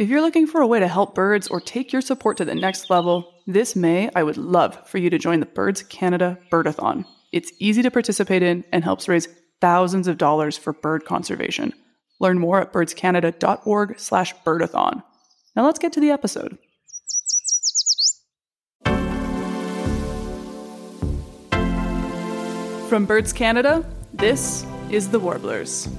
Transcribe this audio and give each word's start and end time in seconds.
If 0.00 0.08
you're 0.08 0.22
looking 0.22 0.46
for 0.46 0.62
a 0.62 0.66
way 0.66 0.80
to 0.80 0.88
help 0.88 1.14
birds 1.14 1.46
or 1.48 1.60
take 1.60 1.92
your 1.92 2.00
support 2.00 2.38
to 2.38 2.44
the 2.46 2.54
next 2.54 2.88
level, 2.88 3.34
this 3.46 3.76
May 3.76 4.08
I 4.16 4.22
would 4.22 4.38
love 4.38 4.88
for 4.88 4.96
you 4.96 5.10
to 5.10 5.18
join 5.18 5.40
the 5.40 5.46
Birds 5.46 5.82
Canada 5.82 6.38
Birdathon. 6.50 7.04
It's 7.32 7.52
easy 7.58 7.82
to 7.82 7.90
participate 7.90 8.42
in 8.42 8.64
and 8.72 8.82
helps 8.82 9.08
raise 9.08 9.28
thousands 9.60 10.08
of 10.08 10.16
dollars 10.16 10.56
for 10.56 10.72
bird 10.72 11.04
conservation. 11.04 11.74
Learn 12.18 12.38
more 12.38 12.62
at 12.62 12.72
birdscanada.org/birdathon. 12.72 15.02
Now 15.54 15.66
let's 15.66 15.78
get 15.78 15.92
to 15.92 16.00
the 16.00 16.12
episode. 16.12 16.56
From 22.88 23.04
Birds 23.04 23.34
Canada, 23.34 23.84
this 24.14 24.64
is 24.90 25.10
The 25.10 25.20
Warblers. 25.20 25.90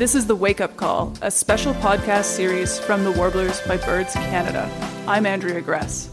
This 0.00 0.14
is 0.14 0.26
The 0.26 0.34
Wake 0.34 0.62
Up 0.62 0.78
Call, 0.78 1.12
a 1.20 1.30
special 1.30 1.74
podcast 1.74 2.24
series 2.24 2.78
from 2.78 3.04
The 3.04 3.12
Warblers 3.12 3.60
by 3.66 3.76
Birds 3.76 4.14
Canada. 4.14 4.66
I'm 5.06 5.26
Andrea 5.26 5.60
Gress. 5.60 6.10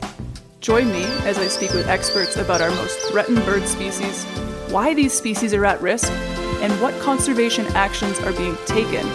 Join 0.60 0.92
me 0.92 1.06
as 1.24 1.38
I 1.38 1.48
speak 1.48 1.72
with 1.72 1.88
experts 1.88 2.36
about 2.36 2.60
our 2.60 2.70
most 2.72 3.00
threatened 3.10 3.46
bird 3.46 3.66
species, 3.66 4.26
why 4.72 4.94
these 4.94 5.14
species 5.14 5.54
are 5.54 5.64
at 5.64 5.82
risk, 5.82 6.12
and 6.62 6.74
what 6.82 7.00
conservation 7.00 7.66
actions 7.68 8.20
are 8.20 8.34
being 8.34 8.58
taken. 8.66 9.08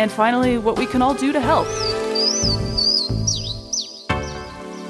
And 0.00 0.10
finally, 0.10 0.58
what 0.58 0.76
we 0.76 0.86
can 0.86 1.00
all 1.00 1.14
do 1.14 1.32
to 1.32 1.40
help. 1.40 1.68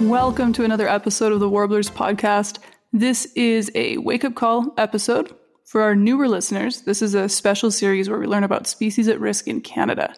Welcome 0.00 0.54
to 0.54 0.64
another 0.64 0.88
episode 0.88 1.34
of 1.34 1.40
the 1.40 1.48
Warblers 1.50 1.90
podcast. 1.90 2.58
This 2.94 3.26
is 3.34 3.70
a 3.74 3.98
wake 3.98 4.24
up 4.24 4.34
call 4.34 4.72
episode. 4.78 5.36
For 5.64 5.80
our 5.80 5.94
newer 5.94 6.28
listeners, 6.28 6.82
this 6.82 7.00
is 7.00 7.14
a 7.14 7.28
special 7.28 7.70
series 7.70 8.08
where 8.08 8.18
we 8.18 8.26
learn 8.26 8.44
about 8.44 8.66
species 8.66 9.08
at 9.08 9.18
risk 9.18 9.48
in 9.48 9.62
Canada. 9.62 10.14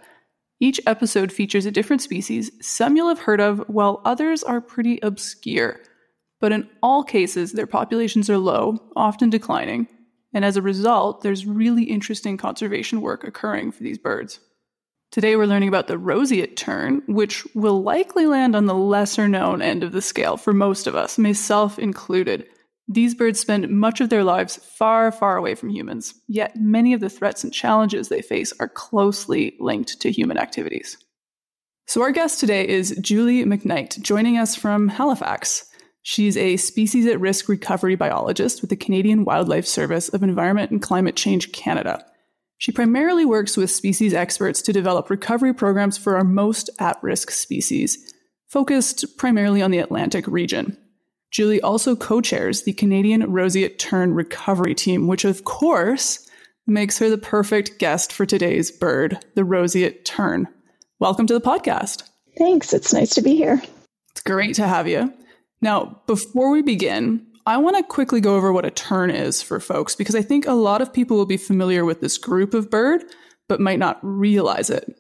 Each 0.58 0.80
episode 0.86 1.30
features 1.30 1.66
a 1.66 1.70
different 1.70 2.02
species, 2.02 2.50
some 2.60 2.96
you'll 2.96 3.08
have 3.08 3.20
heard 3.20 3.40
of, 3.40 3.60
while 3.68 4.02
others 4.04 4.42
are 4.42 4.60
pretty 4.60 4.98
obscure. 5.02 5.80
But 6.40 6.52
in 6.52 6.68
all 6.82 7.04
cases, 7.04 7.52
their 7.52 7.66
populations 7.66 8.28
are 8.28 8.38
low, 8.38 8.78
often 8.96 9.30
declining, 9.30 9.86
and 10.34 10.44
as 10.44 10.56
a 10.56 10.62
result, 10.62 11.22
there's 11.22 11.46
really 11.46 11.84
interesting 11.84 12.36
conservation 12.36 13.00
work 13.00 13.22
occurring 13.22 13.70
for 13.72 13.82
these 13.82 13.98
birds. 13.98 14.40
Today 15.12 15.36
we're 15.36 15.46
learning 15.46 15.68
about 15.68 15.86
the 15.86 15.96
roseate 15.96 16.56
tern, 16.56 17.02
which 17.06 17.46
will 17.54 17.82
likely 17.82 18.26
land 18.26 18.56
on 18.56 18.66
the 18.66 18.74
lesser 18.74 19.28
known 19.28 19.62
end 19.62 19.84
of 19.84 19.92
the 19.92 20.02
scale 20.02 20.36
for 20.36 20.52
most 20.52 20.86
of 20.86 20.96
us, 20.96 21.16
myself 21.16 21.78
included. 21.78 22.46
These 22.88 23.14
birds 23.14 23.40
spend 23.40 23.68
much 23.68 24.00
of 24.00 24.10
their 24.10 24.22
lives 24.22 24.56
far, 24.56 25.10
far 25.10 25.36
away 25.36 25.56
from 25.56 25.70
humans, 25.70 26.14
yet 26.28 26.54
many 26.56 26.92
of 26.92 27.00
the 27.00 27.10
threats 27.10 27.42
and 27.42 27.52
challenges 27.52 28.08
they 28.08 28.22
face 28.22 28.52
are 28.60 28.68
closely 28.68 29.56
linked 29.58 30.00
to 30.00 30.12
human 30.12 30.38
activities. 30.38 30.96
So, 31.88 32.02
our 32.02 32.12
guest 32.12 32.38
today 32.38 32.66
is 32.66 32.96
Julie 33.00 33.44
McKnight, 33.44 34.00
joining 34.02 34.38
us 34.38 34.54
from 34.54 34.88
Halifax. 34.88 35.68
She's 36.02 36.36
a 36.36 36.56
species 36.56 37.06
at 37.06 37.20
risk 37.20 37.48
recovery 37.48 37.96
biologist 37.96 38.60
with 38.60 38.70
the 38.70 38.76
Canadian 38.76 39.24
Wildlife 39.24 39.66
Service 39.66 40.08
of 40.08 40.22
Environment 40.22 40.70
and 40.70 40.80
Climate 40.80 41.16
Change 41.16 41.50
Canada. 41.50 42.04
She 42.58 42.72
primarily 42.72 43.24
works 43.24 43.56
with 43.56 43.70
species 43.70 44.14
experts 44.14 44.62
to 44.62 44.72
develop 44.72 45.10
recovery 45.10 45.52
programs 45.52 45.98
for 45.98 46.16
our 46.16 46.24
most 46.24 46.70
at 46.78 47.02
risk 47.02 47.32
species, 47.32 48.14
focused 48.48 49.18
primarily 49.18 49.60
on 49.60 49.72
the 49.72 49.78
Atlantic 49.78 50.26
region. 50.28 50.78
Julie 51.36 51.60
also 51.60 51.94
co 51.94 52.22
chairs 52.22 52.62
the 52.62 52.72
Canadian 52.72 53.30
Roseate 53.30 53.78
Tern 53.78 54.14
Recovery 54.14 54.74
Team, 54.74 55.06
which 55.06 55.26
of 55.26 55.44
course 55.44 56.26
makes 56.66 56.96
her 56.96 57.10
the 57.10 57.18
perfect 57.18 57.78
guest 57.78 58.10
for 58.10 58.24
today's 58.24 58.70
bird, 58.70 59.22
the 59.34 59.44
Roseate 59.44 60.06
Tern. 60.06 60.48
Welcome 60.98 61.26
to 61.26 61.34
the 61.34 61.42
podcast. 61.42 62.04
Thanks. 62.38 62.72
It's 62.72 62.94
nice 62.94 63.10
to 63.16 63.20
be 63.20 63.36
here. 63.36 63.60
It's 64.12 64.22
great 64.22 64.54
to 64.54 64.66
have 64.66 64.88
you. 64.88 65.12
Now, 65.60 66.00
before 66.06 66.50
we 66.50 66.62
begin, 66.62 67.26
I 67.44 67.58
want 67.58 67.76
to 67.76 67.82
quickly 67.82 68.22
go 68.22 68.34
over 68.34 68.50
what 68.50 68.64
a 68.64 68.70
tern 68.70 69.10
is 69.10 69.42
for 69.42 69.60
folks 69.60 69.94
because 69.94 70.14
I 70.14 70.22
think 70.22 70.46
a 70.46 70.52
lot 70.52 70.80
of 70.80 70.90
people 70.90 71.18
will 71.18 71.26
be 71.26 71.36
familiar 71.36 71.84
with 71.84 72.00
this 72.00 72.16
group 72.16 72.54
of 72.54 72.70
bird, 72.70 73.04
but 73.46 73.60
might 73.60 73.78
not 73.78 73.98
realize 74.00 74.70
it. 74.70 74.98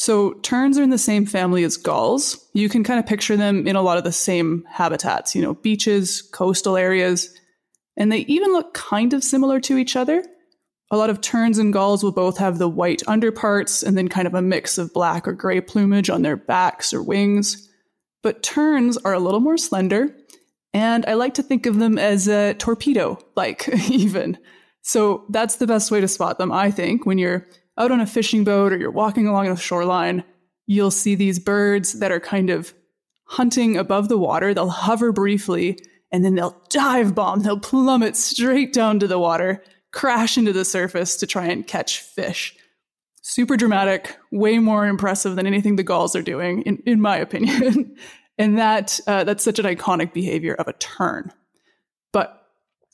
So, 0.00 0.34
terns 0.34 0.78
are 0.78 0.84
in 0.84 0.90
the 0.90 0.96
same 0.96 1.26
family 1.26 1.64
as 1.64 1.76
gulls. 1.76 2.48
You 2.54 2.68
can 2.68 2.84
kind 2.84 3.00
of 3.00 3.06
picture 3.06 3.36
them 3.36 3.66
in 3.66 3.74
a 3.74 3.82
lot 3.82 3.98
of 3.98 4.04
the 4.04 4.12
same 4.12 4.62
habitats, 4.70 5.34
you 5.34 5.42
know, 5.42 5.54
beaches, 5.54 6.22
coastal 6.22 6.76
areas, 6.76 7.36
and 7.96 8.12
they 8.12 8.18
even 8.18 8.52
look 8.52 8.74
kind 8.74 9.12
of 9.12 9.24
similar 9.24 9.58
to 9.62 9.76
each 9.76 9.96
other. 9.96 10.24
A 10.92 10.96
lot 10.96 11.10
of 11.10 11.20
terns 11.20 11.58
and 11.58 11.72
gulls 11.72 12.04
will 12.04 12.12
both 12.12 12.38
have 12.38 12.58
the 12.58 12.68
white 12.68 13.02
underparts 13.08 13.82
and 13.82 13.98
then 13.98 14.06
kind 14.06 14.28
of 14.28 14.34
a 14.34 14.40
mix 14.40 14.78
of 14.78 14.94
black 14.94 15.26
or 15.26 15.32
gray 15.32 15.60
plumage 15.60 16.10
on 16.10 16.22
their 16.22 16.36
backs 16.36 16.94
or 16.94 17.02
wings. 17.02 17.68
But 18.22 18.44
terns 18.44 18.98
are 18.98 19.14
a 19.14 19.18
little 19.18 19.40
more 19.40 19.56
slender, 19.56 20.14
and 20.72 21.04
I 21.06 21.14
like 21.14 21.34
to 21.34 21.42
think 21.42 21.66
of 21.66 21.80
them 21.80 21.98
as 21.98 22.28
a 22.28 22.54
torpedo 22.54 23.18
like, 23.34 23.68
even. 23.90 24.38
So 24.82 25.24
that's 25.28 25.56
the 25.56 25.66
best 25.66 25.90
way 25.90 26.00
to 26.00 26.06
spot 26.06 26.38
them, 26.38 26.52
I 26.52 26.70
think, 26.70 27.04
when 27.04 27.18
you're 27.18 27.48
out 27.78 27.90
on 27.90 28.00
a 28.00 28.06
fishing 28.06 28.44
boat 28.44 28.72
or 28.72 28.76
you're 28.76 28.90
walking 28.90 29.26
along 29.26 29.48
the 29.48 29.56
shoreline, 29.56 30.24
you'll 30.66 30.90
see 30.90 31.14
these 31.14 31.38
birds 31.38 32.00
that 32.00 32.12
are 32.12 32.20
kind 32.20 32.50
of 32.50 32.74
hunting 33.24 33.76
above 33.76 34.08
the 34.08 34.18
water. 34.18 34.52
They'll 34.52 34.68
hover 34.68 35.12
briefly 35.12 35.78
and 36.10 36.24
then 36.24 36.34
they'll 36.34 36.60
dive 36.70 37.14
bomb. 37.14 37.42
They'll 37.42 37.60
plummet 37.60 38.16
straight 38.16 38.72
down 38.72 38.98
to 39.00 39.06
the 39.06 39.18
water, 39.18 39.62
crash 39.92 40.38
into 40.38 40.52
the 40.52 40.64
surface 40.64 41.16
to 41.16 41.26
try 41.26 41.46
and 41.46 41.66
catch 41.66 42.00
fish. 42.00 42.56
Super 43.22 43.56
dramatic, 43.56 44.16
way 44.32 44.58
more 44.58 44.86
impressive 44.86 45.36
than 45.36 45.46
anything 45.46 45.76
the 45.76 45.82
gulls 45.82 46.16
are 46.16 46.22
doing, 46.22 46.62
in, 46.62 46.82
in 46.86 47.00
my 47.00 47.16
opinion. 47.16 47.94
and 48.38 48.56
that 48.56 48.98
uh, 49.06 49.24
that's 49.24 49.44
such 49.44 49.58
an 49.58 49.66
iconic 49.66 50.14
behavior 50.14 50.54
of 50.54 50.68
a 50.68 50.72
tern. 50.74 51.30
But 52.12 52.47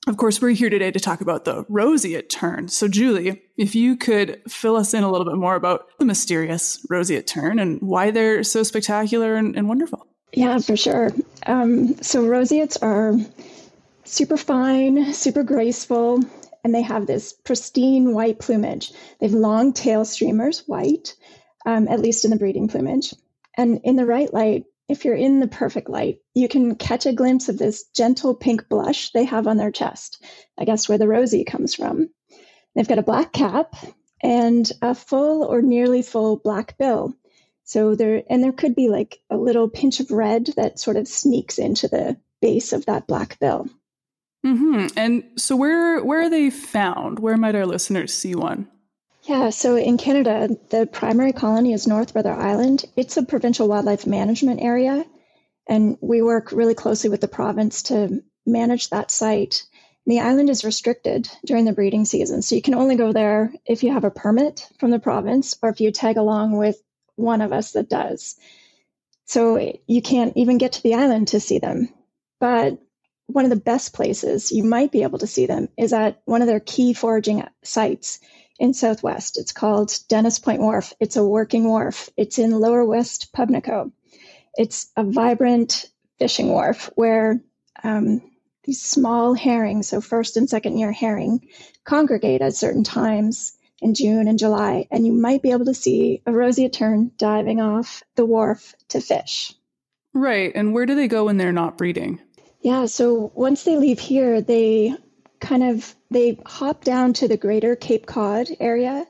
of 0.06 0.16
course, 0.18 0.42
we're 0.42 0.50
here 0.50 0.68
today 0.68 0.90
to 0.90 1.00
talk 1.00 1.20
about 1.20 1.44
the 1.44 1.64
roseate 1.68 2.28
tern. 2.28 2.68
So, 2.68 2.88
Julie, 2.88 3.42
if 3.56 3.74
you 3.74 3.96
could 3.96 4.42
fill 4.48 4.76
us 4.76 4.92
in 4.92 5.02
a 5.02 5.10
little 5.10 5.24
bit 5.24 5.36
more 5.36 5.54
about 5.54 5.88
the 5.98 6.04
mysterious 6.04 6.84
roseate 6.90 7.26
tern 7.26 7.58
and 7.58 7.80
why 7.80 8.10
they're 8.10 8.42
so 8.42 8.62
spectacular 8.62 9.34
and, 9.34 9.56
and 9.56 9.66
wonderful. 9.68 10.06
Yeah, 10.32 10.58
for 10.58 10.76
sure. 10.76 11.10
Um, 11.46 12.02
so, 12.02 12.26
roseates 12.26 12.76
are 12.78 13.14
super 14.04 14.36
fine, 14.36 15.14
super 15.14 15.42
graceful, 15.42 16.22
and 16.62 16.74
they 16.74 16.82
have 16.82 17.06
this 17.06 17.32
pristine 17.32 18.12
white 18.12 18.38
plumage. 18.38 18.92
They 19.20 19.26
have 19.26 19.34
long 19.34 19.72
tail 19.72 20.04
streamers, 20.04 20.64
white, 20.66 21.14
um, 21.64 21.88
at 21.88 22.00
least 22.00 22.24
in 22.24 22.30
the 22.30 22.36
breeding 22.36 22.68
plumage. 22.68 23.14
And 23.56 23.80
in 23.84 23.96
the 23.96 24.06
right 24.06 24.32
light, 24.32 24.64
if 24.88 25.04
you're 25.04 25.14
in 25.14 25.40
the 25.40 25.48
perfect 25.48 25.88
light, 25.88 26.18
you 26.34 26.48
can 26.48 26.76
catch 26.76 27.06
a 27.06 27.12
glimpse 27.12 27.48
of 27.48 27.58
this 27.58 27.84
gentle 27.96 28.34
pink 28.34 28.68
blush 28.68 29.12
they 29.12 29.24
have 29.24 29.46
on 29.46 29.56
their 29.56 29.70
chest. 29.70 30.22
I 30.58 30.64
guess 30.64 30.88
where 30.88 30.98
the 30.98 31.08
rosy 31.08 31.44
comes 31.44 31.74
from. 31.74 32.10
They've 32.74 32.88
got 32.88 32.98
a 32.98 33.02
black 33.02 33.32
cap 33.32 33.74
and 34.22 34.70
a 34.82 34.94
full 34.94 35.44
or 35.44 35.62
nearly 35.62 36.02
full 36.02 36.36
black 36.36 36.76
bill. 36.76 37.14
So 37.64 37.94
there, 37.94 38.22
and 38.28 38.42
there 38.42 38.52
could 38.52 38.74
be 38.74 38.88
like 38.88 39.20
a 39.30 39.36
little 39.36 39.68
pinch 39.68 40.00
of 40.00 40.10
red 40.10 40.50
that 40.56 40.78
sort 40.78 40.96
of 40.96 41.08
sneaks 41.08 41.58
into 41.58 41.88
the 41.88 42.18
base 42.42 42.74
of 42.74 42.84
that 42.86 43.06
black 43.06 43.38
bill. 43.38 43.68
Hmm. 44.44 44.86
And 44.96 45.24
so, 45.36 45.56
where 45.56 46.04
where 46.04 46.20
are 46.20 46.28
they 46.28 46.50
found? 46.50 47.18
Where 47.18 47.38
might 47.38 47.54
our 47.54 47.64
listeners 47.64 48.12
see 48.12 48.34
one? 48.34 48.68
Yeah, 49.26 49.48
so 49.50 49.76
in 49.76 49.96
Canada, 49.96 50.50
the 50.68 50.86
primary 50.86 51.32
colony 51.32 51.72
is 51.72 51.86
North 51.86 52.12
Brother 52.12 52.32
Island. 52.32 52.84
It's 52.94 53.16
a 53.16 53.22
provincial 53.22 53.68
wildlife 53.68 54.06
management 54.06 54.60
area, 54.60 55.06
and 55.66 55.96
we 56.02 56.20
work 56.20 56.52
really 56.52 56.74
closely 56.74 57.08
with 57.08 57.22
the 57.22 57.28
province 57.28 57.84
to 57.84 58.22
manage 58.44 58.90
that 58.90 59.10
site. 59.10 59.62
The 60.04 60.20
island 60.20 60.50
is 60.50 60.62
restricted 60.62 61.30
during 61.46 61.64
the 61.64 61.72
breeding 61.72 62.04
season, 62.04 62.42
so 62.42 62.54
you 62.54 62.60
can 62.60 62.74
only 62.74 62.96
go 62.96 63.12
there 63.12 63.50
if 63.64 63.82
you 63.82 63.94
have 63.94 64.04
a 64.04 64.10
permit 64.10 64.68
from 64.78 64.90
the 64.90 64.98
province 64.98 65.56
or 65.62 65.70
if 65.70 65.80
you 65.80 65.90
tag 65.90 66.18
along 66.18 66.58
with 66.58 66.76
one 67.16 67.40
of 67.40 67.50
us 67.50 67.72
that 67.72 67.88
does. 67.88 68.36
So 69.24 69.72
you 69.86 70.02
can't 70.02 70.36
even 70.36 70.58
get 70.58 70.72
to 70.72 70.82
the 70.82 70.96
island 70.96 71.28
to 71.28 71.40
see 71.40 71.60
them. 71.60 71.88
But 72.40 72.78
one 73.26 73.44
of 73.44 73.50
the 73.50 73.56
best 73.56 73.94
places 73.94 74.52
you 74.52 74.64
might 74.64 74.92
be 74.92 75.02
able 75.02 75.20
to 75.20 75.26
see 75.26 75.46
them 75.46 75.68
is 75.78 75.94
at 75.94 76.20
one 76.26 76.42
of 76.42 76.46
their 76.46 76.60
key 76.60 76.92
foraging 76.92 77.42
sites 77.62 78.20
in 78.58 78.74
Southwest. 78.74 79.38
It's 79.38 79.52
called 79.52 79.92
Dennis 80.08 80.38
Point 80.38 80.60
Wharf. 80.60 80.92
It's 81.00 81.16
a 81.16 81.24
working 81.24 81.68
wharf. 81.68 82.10
It's 82.16 82.38
in 82.38 82.52
Lower 82.52 82.84
West 82.84 83.32
Pubnico. 83.32 83.90
It's 84.56 84.90
a 84.96 85.04
vibrant 85.04 85.90
fishing 86.18 86.48
wharf 86.50 86.90
where 86.94 87.40
um, 87.82 88.22
these 88.64 88.82
small 88.82 89.34
herring, 89.34 89.82
so 89.82 90.00
first 90.00 90.36
and 90.36 90.48
second 90.48 90.78
year 90.78 90.92
herring, 90.92 91.48
congregate 91.84 92.40
at 92.40 92.54
certain 92.54 92.84
times 92.84 93.56
in 93.82 93.94
June 93.94 94.28
and 94.28 94.38
July, 94.38 94.86
and 94.90 95.06
you 95.06 95.12
might 95.12 95.42
be 95.42 95.50
able 95.50 95.66
to 95.66 95.74
see 95.74 96.22
a 96.24 96.32
roseate 96.32 96.72
tern 96.72 97.10
diving 97.18 97.60
off 97.60 98.02
the 98.14 98.24
wharf 98.24 98.74
to 98.88 99.00
fish. 99.00 99.52
Right. 100.14 100.52
And 100.54 100.72
where 100.72 100.86
do 100.86 100.94
they 100.94 101.08
go 101.08 101.24
when 101.24 101.36
they're 101.36 101.52
not 101.52 101.76
breeding? 101.76 102.20
Yeah, 102.60 102.86
so 102.86 103.30
once 103.34 103.64
they 103.64 103.76
leave 103.76 103.98
here, 103.98 104.40
they 104.40 104.96
kind 105.40 105.64
of 105.64 105.94
they 106.10 106.38
hop 106.46 106.84
down 106.84 107.12
to 107.14 107.28
the 107.28 107.36
greater 107.36 107.76
Cape 107.76 108.06
Cod 108.06 108.48
area. 108.60 109.06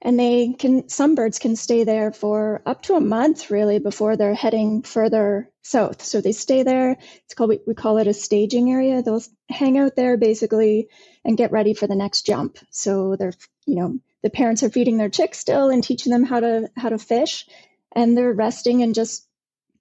and 0.00 0.18
they 0.18 0.54
can 0.58 0.88
some 0.88 1.14
birds 1.14 1.38
can 1.38 1.56
stay 1.56 1.84
there 1.84 2.12
for 2.12 2.62
up 2.66 2.82
to 2.82 2.94
a 2.94 3.00
month 3.00 3.50
really 3.50 3.78
before 3.80 4.16
they're 4.16 4.34
heading 4.34 4.82
further 4.82 5.50
south. 5.62 6.02
So 6.02 6.20
they 6.20 6.32
stay 6.32 6.62
there. 6.62 6.96
It's 7.24 7.34
called 7.34 7.50
we, 7.50 7.60
we 7.66 7.74
call 7.74 7.98
it 7.98 8.06
a 8.06 8.14
staging 8.14 8.70
area. 8.70 9.02
They'll 9.02 9.22
hang 9.48 9.78
out 9.78 9.96
there 9.96 10.16
basically 10.16 10.88
and 11.24 11.36
get 11.36 11.52
ready 11.52 11.74
for 11.74 11.86
the 11.86 11.96
next 11.96 12.26
jump. 12.26 12.58
So 12.70 13.16
they're 13.16 13.34
you 13.66 13.76
know 13.76 13.98
the 14.22 14.30
parents 14.30 14.62
are 14.62 14.70
feeding 14.70 14.98
their 14.98 15.10
chicks 15.10 15.38
still 15.38 15.70
and 15.70 15.82
teaching 15.82 16.12
them 16.12 16.24
how 16.24 16.40
to 16.40 16.70
how 16.76 16.90
to 16.90 16.98
fish 16.98 17.46
and 17.92 18.16
they're 18.16 18.32
resting 18.32 18.82
and 18.82 18.94
just 18.94 19.26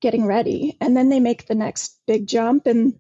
getting 0.02 0.26
ready. 0.26 0.78
And 0.82 0.96
then 0.98 1.10
they 1.10 1.20
make 1.20 1.48
the 1.48 1.56
next 1.56 2.00
big 2.08 2.28
jump 2.28 2.68
and 2.68 3.00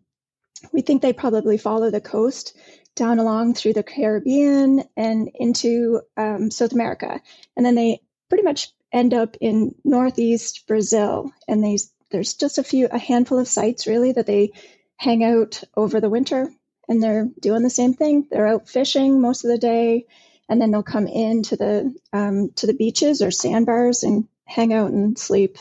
we 0.71 0.81
think 0.81 1.01
they 1.01 1.13
probably 1.13 1.57
follow 1.57 1.89
the 1.89 2.01
coast 2.01 2.55
down 2.95 3.19
along 3.19 3.53
through 3.53 3.73
the 3.73 3.83
Caribbean 3.83 4.83
and 4.95 5.29
into 5.35 6.01
um, 6.17 6.49
South 6.51 6.73
America. 6.73 7.21
And 7.55 7.65
then 7.65 7.75
they 7.75 8.01
pretty 8.29 8.43
much 8.43 8.71
end 8.91 9.13
up 9.13 9.37
in 9.39 9.75
northeast 9.83 10.65
Brazil. 10.67 11.31
And 11.47 11.63
they, 11.63 11.77
there's 12.11 12.33
just 12.33 12.57
a 12.57 12.63
few, 12.63 12.87
a 12.91 12.97
handful 12.97 13.39
of 13.39 13.47
sites 13.47 13.87
really 13.87 14.13
that 14.13 14.25
they 14.25 14.51
hang 14.95 15.23
out 15.23 15.63
over 15.75 16.01
the 16.01 16.09
winter 16.09 16.49
and 16.89 17.03
they're 17.03 17.29
doing 17.39 17.63
the 17.63 17.69
same 17.69 17.93
thing. 17.93 18.27
They're 18.31 18.47
out 18.47 18.67
fishing 18.67 19.21
most 19.21 19.43
of 19.43 19.51
the 19.51 19.57
day 19.57 20.05
and 20.49 20.61
then 20.61 20.71
they'll 20.71 20.83
come 20.83 21.07
into 21.07 21.55
the 21.55 21.93
um, 22.13 22.51
to 22.55 22.67
the 22.67 22.73
beaches 22.73 23.21
or 23.21 23.31
sandbars 23.31 24.03
and 24.03 24.27
hang 24.45 24.73
out 24.73 24.91
and 24.91 25.17
sleep. 25.17 25.57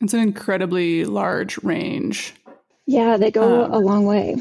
It's 0.00 0.14
an 0.14 0.20
incredibly 0.20 1.04
large 1.04 1.62
range. 1.62 2.34
Yeah, 2.86 3.16
they 3.16 3.30
go 3.30 3.64
um, 3.64 3.72
a 3.72 3.78
long 3.78 4.04
way. 4.04 4.36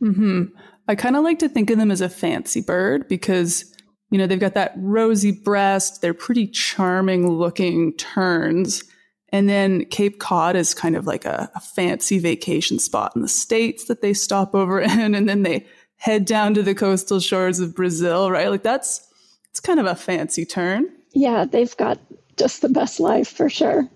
Hmm. 0.00 0.44
I 0.86 0.94
kind 0.94 1.16
of 1.16 1.24
like 1.24 1.40
to 1.40 1.48
think 1.48 1.70
of 1.70 1.78
them 1.78 1.90
as 1.90 2.00
a 2.00 2.08
fancy 2.08 2.60
bird 2.60 3.08
because 3.08 3.64
you 4.10 4.18
know 4.18 4.26
they've 4.26 4.40
got 4.40 4.54
that 4.54 4.72
rosy 4.76 5.32
breast. 5.32 6.00
They're 6.00 6.14
pretty 6.14 6.46
charming 6.46 7.30
looking 7.30 7.94
terns. 7.96 8.84
And 9.30 9.48
then 9.48 9.84
Cape 9.86 10.18
Cod 10.18 10.56
is 10.56 10.74
kind 10.74 10.96
of 10.96 11.06
like 11.06 11.24
a, 11.24 11.50
a 11.54 11.60
fancy 11.60 12.18
vacation 12.18 12.78
spot 12.78 13.12
in 13.14 13.22
the 13.22 13.28
States 13.28 13.84
that 13.84 14.00
they 14.00 14.14
stop 14.14 14.54
over 14.54 14.80
in. 14.80 15.14
And 15.14 15.28
then 15.28 15.42
they 15.42 15.66
head 15.96 16.24
down 16.24 16.54
to 16.54 16.62
the 16.62 16.74
coastal 16.74 17.20
shores 17.20 17.60
of 17.60 17.74
Brazil, 17.74 18.30
right? 18.30 18.48
Like 18.48 18.62
that's, 18.62 19.06
it's 19.50 19.60
kind 19.60 19.80
of 19.80 19.86
a 19.86 19.94
fancy 19.94 20.46
tern. 20.46 20.88
Yeah, 21.12 21.44
they've 21.44 21.76
got 21.76 21.98
just 22.36 22.62
the 22.62 22.68
best 22.68 23.00
life 23.00 23.28
for 23.28 23.50
sure. 23.50 23.88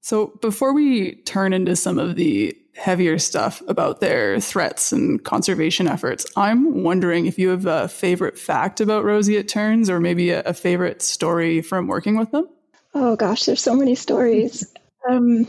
So 0.00 0.38
before 0.40 0.72
we 0.72 1.16
turn 1.22 1.52
into 1.52 1.74
some 1.74 1.98
of 1.98 2.14
the 2.14 2.56
heavier 2.76 3.18
stuff 3.18 3.62
about 3.68 4.00
their 4.00 4.38
threats 4.40 4.92
and 4.92 5.24
conservation 5.24 5.88
efforts. 5.88 6.26
I'm 6.36 6.82
wondering 6.82 7.26
if 7.26 7.38
you 7.38 7.48
have 7.48 7.66
a 7.66 7.88
favorite 7.88 8.38
fact 8.38 8.80
about 8.80 9.04
roseate 9.04 9.48
terns 9.48 9.88
or 9.88 10.00
maybe 10.00 10.30
a, 10.30 10.42
a 10.42 10.54
favorite 10.54 11.02
story 11.02 11.62
from 11.62 11.86
working 11.86 12.16
with 12.16 12.30
them? 12.30 12.48
Oh 12.94 13.16
gosh, 13.16 13.44
there's 13.44 13.62
so 13.62 13.74
many 13.74 13.94
stories. 13.94 14.72
um, 15.08 15.46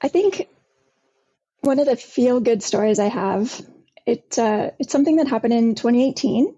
I 0.00 0.08
think 0.08 0.48
one 1.60 1.78
of 1.78 1.86
the 1.86 1.96
feel 1.96 2.40
good 2.40 2.62
stories 2.62 2.98
I 2.98 3.08
have, 3.08 3.60
it, 4.06 4.38
uh, 4.38 4.70
it's 4.78 4.92
something 4.92 5.16
that 5.16 5.28
happened 5.28 5.54
in 5.54 5.74
2018. 5.74 6.54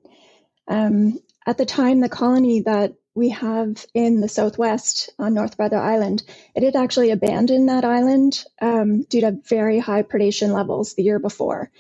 Um, 0.69 1.19
at 1.47 1.57
the 1.57 1.67
time, 1.67 2.01
the 2.01 2.09
colony 2.09 2.61
that 2.61 2.95
we 3.15 3.31
have 3.31 3.85
in 3.95 4.21
the 4.21 4.29
southwest 4.29 5.11
on 5.19 5.35
North 5.35 5.57
Brother 5.57 5.79
Island, 5.79 6.23
it 6.55 6.63
had 6.63 6.77
actually 6.77 7.11
abandoned 7.11 7.69
that 7.69 7.85
island 7.85 8.45
um, 8.61 9.03
due 9.03 9.23
to 9.23 9.39
very 9.49 9.79
high 9.79 10.03
predation 10.03 10.53
levels 10.53 10.95
the 10.95 11.03
year 11.03 11.19
before 11.19 11.71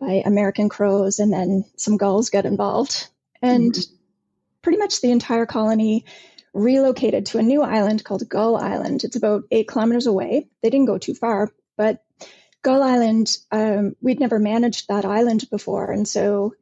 by 0.00 0.22
American 0.24 0.68
crows, 0.68 1.18
and 1.18 1.32
then 1.32 1.64
some 1.76 1.96
gulls 1.96 2.30
got 2.30 2.46
involved. 2.46 3.08
And 3.42 3.72
mm-hmm. 3.72 3.94
pretty 4.62 4.78
much 4.78 5.00
the 5.00 5.10
entire 5.10 5.46
colony 5.46 6.06
relocated 6.52 7.26
to 7.26 7.38
a 7.38 7.42
new 7.42 7.62
island 7.62 8.02
called 8.04 8.28
Gull 8.28 8.56
Island. 8.56 9.04
It's 9.04 9.16
about 9.16 9.44
eight 9.50 9.68
kilometers 9.68 10.06
away. 10.06 10.48
They 10.62 10.70
didn't 10.70 10.86
go 10.86 10.98
too 10.98 11.14
far, 11.14 11.52
but 11.76 12.02
Gull 12.62 12.82
Island, 12.82 13.38
um, 13.52 13.94
we'd 14.00 14.20
never 14.20 14.38
managed 14.38 14.88
that 14.88 15.04
island 15.04 15.48
before. 15.50 15.92
And 15.92 16.06
so 16.06 16.54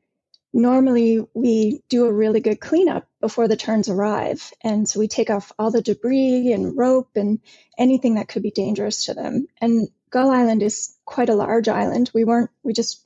normally 0.52 1.26
we 1.34 1.82
do 1.88 2.06
a 2.06 2.12
really 2.12 2.40
good 2.40 2.60
cleanup 2.60 3.06
before 3.20 3.48
the 3.48 3.56
terns 3.56 3.88
arrive. 3.88 4.52
And 4.62 4.88
so 4.88 4.98
we 4.98 5.08
take 5.08 5.30
off 5.30 5.52
all 5.58 5.70
the 5.70 5.82
debris 5.82 6.52
and 6.52 6.76
rope 6.76 7.10
and 7.16 7.40
anything 7.76 8.14
that 8.14 8.28
could 8.28 8.42
be 8.42 8.50
dangerous 8.50 9.06
to 9.06 9.14
them. 9.14 9.46
And 9.60 9.88
Gull 10.10 10.30
Island 10.30 10.62
is 10.62 10.96
quite 11.04 11.28
a 11.28 11.34
large 11.34 11.68
island. 11.68 12.10
We 12.14 12.24
weren't, 12.24 12.50
we 12.62 12.72
just, 12.72 13.04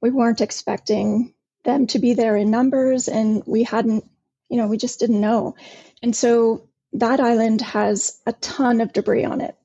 we 0.00 0.10
weren't 0.10 0.40
expecting 0.40 1.34
them 1.64 1.86
to 1.88 1.98
be 1.98 2.14
there 2.14 2.36
in 2.36 2.50
numbers 2.50 3.08
and 3.08 3.42
we 3.46 3.62
hadn't, 3.62 4.04
you 4.48 4.56
know, 4.56 4.66
we 4.66 4.78
just 4.78 4.98
didn't 4.98 5.20
know. 5.20 5.56
And 6.02 6.16
so 6.16 6.68
that 6.94 7.20
island 7.20 7.60
has 7.60 8.20
a 8.26 8.32
ton 8.32 8.80
of 8.80 8.92
debris 8.92 9.24
on 9.24 9.40
it. 9.40 9.56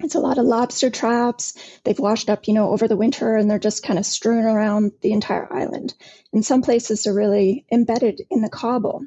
It's 0.00 0.16
a 0.16 0.20
lot 0.20 0.38
of 0.38 0.44
lobster 0.44 0.90
traps. 0.90 1.54
They've 1.84 1.98
washed 1.98 2.28
up, 2.28 2.48
you 2.48 2.54
know, 2.54 2.70
over 2.70 2.88
the 2.88 2.96
winter 2.96 3.36
and 3.36 3.48
they're 3.48 3.60
just 3.60 3.84
kind 3.84 3.98
of 3.98 4.04
strewn 4.04 4.44
around 4.44 4.92
the 5.02 5.12
entire 5.12 5.50
island. 5.52 5.94
In 6.32 6.42
some 6.42 6.62
places, 6.62 7.04
they're 7.04 7.14
really 7.14 7.64
embedded 7.70 8.20
in 8.28 8.42
the 8.42 8.48
cobble. 8.48 9.06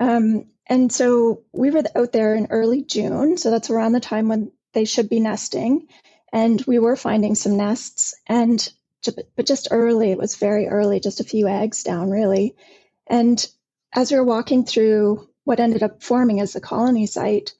Um, 0.00 0.46
and 0.66 0.92
so 0.92 1.44
we 1.52 1.70
were 1.70 1.84
out 1.94 2.12
there 2.12 2.34
in 2.34 2.48
early 2.50 2.82
June. 2.82 3.36
So 3.36 3.50
that's 3.50 3.70
around 3.70 3.92
the 3.92 4.00
time 4.00 4.28
when 4.28 4.50
they 4.72 4.84
should 4.84 5.08
be 5.08 5.20
nesting. 5.20 5.86
And 6.32 6.60
we 6.66 6.80
were 6.80 6.96
finding 6.96 7.36
some 7.36 7.56
nests. 7.56 8.16
And, 8.26 8.68
but 9.36 9.46
just 9.46 9.68
early, 9.70 10.10
it 10.10 10.18
was 10.18 10.34
very 10.34 10.66
early, 10.66 10.98
just 10.98 11.20
a 11.20 11.24
few 11.24 11.46
eggs 11.46 11.84
down, 11.84 12.10
really. 12.10 12.56
And 13.06 13.46
as 13.92 14.10
we 14.10 14.18
were 14.18 14.24
walking 14.24 14.64
through 14.64 15.28
what 15.44 15.60
ended 15.60 15.84
up 15.84 16.02
forming 16.02 16.40
as 16.40 16.52
the 16.52 16.60
colony 16.60 17.06
site, 17.06 17.54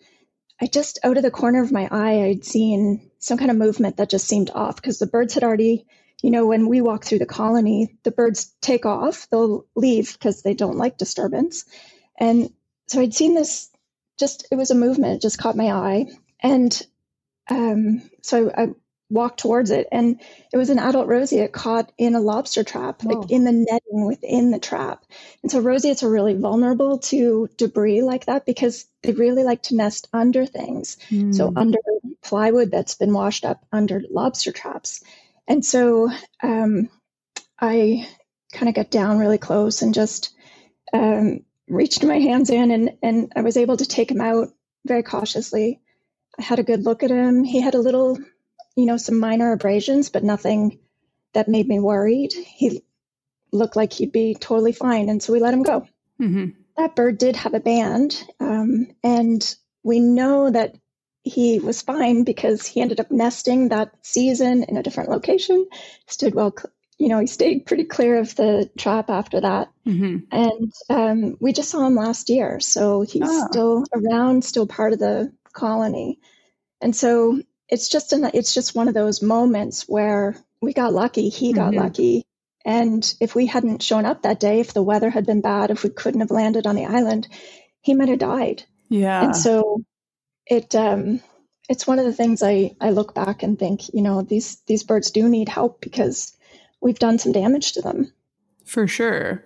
I 0.61 0.67
just 0.67 0.99
out 1.05 1.17
of 1.17 1.23
the 1.23 1.31
corner 1.31 1.63
of 1.63 1.73
my 1.73 1.89
eye, 1.91 2.25
I'd 2.25 2.45
seen 2.45 3.11
some 3.19 3.39
kind 3.39 3.51
of 3.51 3.57
movement 3.57 3.99
that 3.99 4.11
just 4.11 4.27
seemed 4.29 4.51
off 4.51 4.77
because 4.77 4.99
the 4.99 5.07
birds 5.07 5.35
had 5.35 5.45
already, 5.45 5.87
you 6.23 6.31
know, 6.31 6.47
when 6.47 6.69
we 6.69 6.81
walk 6.81 7.05
through 7.05 7.19
the 7.19 7.27
colony, 7.27 7.99
the 8.05 8.11
birds 8.11 8.55
take 8.63 8.87
off, 8.87 9.29
they'll 9.31 9.67
leave 9.77 10.15
because 10.15 10.43
they 10.43 10.55
don't 10.55 10.79
like 10.79 10.99
disturbance. 10.99 11.65
And 12.19 12.51
so 12.89 13.01
I'd 13.01 13.15
seen 13.15 13.35
this 13.35 13.71
just, 14.19 14.49
it 14.51 14.57
was 14.57 14.71
a 14.71 14.75
movement, 14.77 15.17
it 15.17 15.23
just 15.23 15.39
caught 15.39 15.57
my 15.57 15.73
eye. 15.73 16.07
And 16.41 16.83
um, 17.51 18.11
so 18.23 18.51
I, 18.57 18.69
walked 19.09 19.39
towards 19.39 19.71
it 19.71 19.87
and 19.93 20.21
it 20.53 20.57
was 20.57 20.69
an 20.69 20.81
adult 20.81 21.07
roseate 21.07 21.53
caught 21.53 21.93
in 21.97 22.17
a 22.17 22.21
lobster 22.21 22.65
trap 22.65 23.05
like 23.05 23.17
oh. 23.17 23.27
in 23.29 23.45
the 23.45 23.53
netting 23.53 24.05
within 24.05 24.51
the 24.51 24.59
trap 24.59 25.05
and 25.43 25.53
so 25.53 25.61
roseates 25.61 26.03
are 26.03 26.11
really 26.11 26.35
vulnerable 26.35 26.99
to 26.99 27.49
debris 27.57 28.03
like 28.03 28.27
that 28.27 28.45
because 28.45 28.87
they 29.03 29.13
really 29.13 29.45
like 29.45 29.63
to 29.63 29.77
nest 29.77 30.09
under 30.13 30.45
things 30.45 30.97
mm. 31.09 31.33
so 31.33 31.49
hmm. 31.49 31.57
under 31.57 31.79
plywood 32.23 32.73
that's 32.73 32.97
been 32.97 33.13
washed 33.13 33.45
up 33.45 33.65
under 33.71 34.03
lobster 34.11 34.51
traps 34.51 35.05
and 35.47 35.65
so 35.65 36.11
um, 36.43 36.89
i 37.61 38.07
kind 38.53 38.69
of 38.69 38.75
got 38.75 38.91
down 38.91 39.19
really 39.19 39.39
close 39.39 39.83
and 39.83 39.95
just 39.95 40.35
um, 40.93 41.45
reached 41.69 42.03
my 42.03 42.19
hands 42.19 42.51
in 42.51 42.73
and, 42.73 42.91
and 43.05 43.33
i 43.37 43.43
was 43.43 43.57
able 43.57 43.77
to 43.77 43.87
take 43.87 44.11
him 44.11 44.21
out 44.21 44.49
very 44.85 45.05
cautiously 45.05 45.81
i 46.41 46.43
had 46.43 46.59
a 46.59 46.65
good 46.65 46.83
look 46.83 47.05
at 47.05 47.11
him 47.11 47.45
he 47.45 47.61
had 47.61 47.77
a 47.77 47.81
little 47.81 48.19
you 48.77 48.87
know, 48.87 48.97
some 48.97 49.19
minor 49.19 49.53
abrasions, 49.53 50.11
but 50.11 50.23
nothing 50.23 50.79
that 51.33 51.49
made 51.49 51.67
me 51.67 51.81
worried. 51.81 52.33
He 52.33 52.83
looked 53.53 53.77
like 53.77 53.93
he'd 53.93 54.13
be 54.13 54.37
totally 54.39 54.73
fine. 54.73 55.09
And 55.09 55.23
so 55.23 55.33
we 55.33 55.41
let 55.41 55.55
him 55.55 55.63
go. 55.63 55.87
Mm-hmm. 56.21 56.51
That 56.77 56.95
bird 56.95 57.19
did 57.19 57.37
have 57.37 57.55
a 57.55 57.61
band. 57.61 58.23
Um, 58.39 58.89
and 59.03 59.57
we 59.83 59.99
know 60.01 60.51
that 60.51 60.77
he 61.23 61.59
was 61.59 61.83
fine 61.83 62.25
because 62.25 62.67
he 62.67 62.81
ended 62.81 63.01
up 63.01 63.11
nesting 63.11 63.71
that 63.71 63.93
season 64.03 64.63
in 64.65 64.77
a 64.77 64.83
different 64.83 65.11
location, 65.11 65.67
stood 66.07 66.35
well, 66.35 66.55
you 66.99 67.09
know, 67.09 67.19
he 67.19 67.27
stayed 67.27 67.67
pretty 67.67 67.85
clear 67.85 68.19
of 68.19 68.35
the 68.37 68.71
trap 68.79 69.11
after 69.11 69.41
that. 69.41 69.71
Mm-hmm. 69.87 70.17
And 70.31 70.73
um, 70.89 71.37
we 71.41 71.53
just 71.53 71.71
saw 71.71 71.87
him 71.87 71.97
last 71.97 72.29
year. 72.29 72.61
So 72.61 73.03
he's 73.03 73.23
oh. 73.25 73.47
still 73.51 73.85
around, 73.93 74.45
still 74.45 74.67
part 74.67 74.93
of 74.93 74.99
the 74.99 75.33
colony. 75.53 76.21
And 76.81 76.95
so 76.95 77.41
it's 77.69 77.89
just 77.89 78.13
an, 78.13 78.31
it's 78.35 78.55
just 78.55 78.75
one 78.75 78.89
of 78.89 78.95
those 78.95 79.23
moments 79.23 79.85
where 79.89 80.37
we 80.61 80.73
got 80.73 80.93
lucky. 80.93 81.29
He 81.29 81.53
got 81.53 81.71
mm-hmm. 81.73 81.81
lucky. 81.81 82.25
And 82.65 83.15
if 83.21 83.35
we 83.35 83.47
hadn't 83.47 83.83
shown 83.83 84.05
up 84.05 84.23
that 84.23 84.41
day, 84.41 84.61
if 84.61 84.73
the 84.73 84.83
weather 84.83 85.11
had 85.11 85.27
been 85.27 85.41
bad, 85.41 85.71
if 85.71 85.85
we 85.85 85.91
couldn't 85.91 86.21
have 86.21 86.31
landed 86.31 86.67
on 86.67 86.75
the 86.75 86.87
island, 86.87 87.29
he 87.81 87.95
might 87.95 88.09
have 88.09 88.19
died. 88.19 88.65
Yeah. 88.89 89.25
And 89.25 89.37
so 89.37 89.83
it 90.47 90.75
um 90.75 91.21
it's 91.69 91.87
one 91.87 91.99
of 91.99 92.05
the 92.05 92.13
things 92.13 92.43
I, 92.43 92.77
I 92.81 92.91
look 92.91 93.15
back 93.15 93.43
and 93.43 93.59
think, 93.59 93.93
you 93.93 94.03
know, 94.03 94.23
these 94.23 94.57
these 94.67 94.83
birds 94.83 95.11
do 95.11 95.29
need 95.29 95.49
help 95.49 95.81
because 95.81 96.37
we've 96.81 96.99
done 96.99 97.19
some 97.19 97.33
damage 97.33 97.73
to 97.73 97.83
them. 97.83 98.13
For 98.65 98.87
sure. 98.87 99.45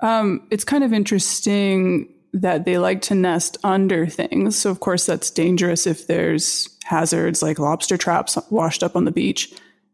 Um, 0.00 0.46
it's 0.50 0.64
kind 0.64 0.84
of 0.84 0.92
interesting 0.92 2.12
that 2.40 2.66
they 2.66 2.76
like 2.76 3.00
to 3.00 3.14
nest 3.14 3.56
under 3.64 4.06
things. 4.06 4.56
So, 4.56 4.70
of 4.70 4.80
course, 4.80 5.06
that's 5.06 5.30
dangerous 5.30 5.86
if 5.86 6.06
there's 6.06 6.68
hazards 6.84 7.42
like 7.42 7.58
lobster 7.58 7.96
traps 7.96 8.38
washed 8.50 8.82
up 8.82 8.94
on 8.94 9.06
the 9.06 9.10
beach. 9.10 9.52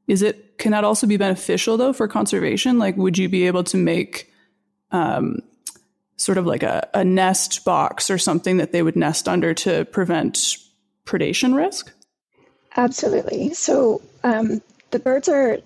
Is 0.08 0.22
it, 0.22 0.58
can 0.58 0.72
that 0.72 0.84
also 0.84 1.06
be 1.06 1.16
beneficial 1.16 1.76
though 1.76 1.92
for 1.92 2.08
conservation? 2.08 2.78
Like, 2.78 2.96
would 2.96 3.16
you 3.16 3.28
be 3.28 3.46
able 3.46 3.62
to 3.64 3.76
make 3.76 4.32
um, 4.90 5.38
sort 6.16 6.37
of 6.37 6.44
like 6.44 6.64
a, 6.64 6.88
a 6.94 7.04
nest 7.04 7.64
box 7.64 8.11
or 8.11 8.18
something 8.18 8.56
that 8.56 8.72
they 8.72 8.82
would 8.82 8.96
nest 8.96 9.28
under 9.28 9.54
to 9.54 9.84
prevent 9.87 10.56
predation 11.06 11.54
risk? 11.54 11.92
Absolutely. 12.76 13.54
So 13.54 14.02
um, 14.25 14.61
the 14.90 14.99
birds 14.99 15.28
are 15.28 15.58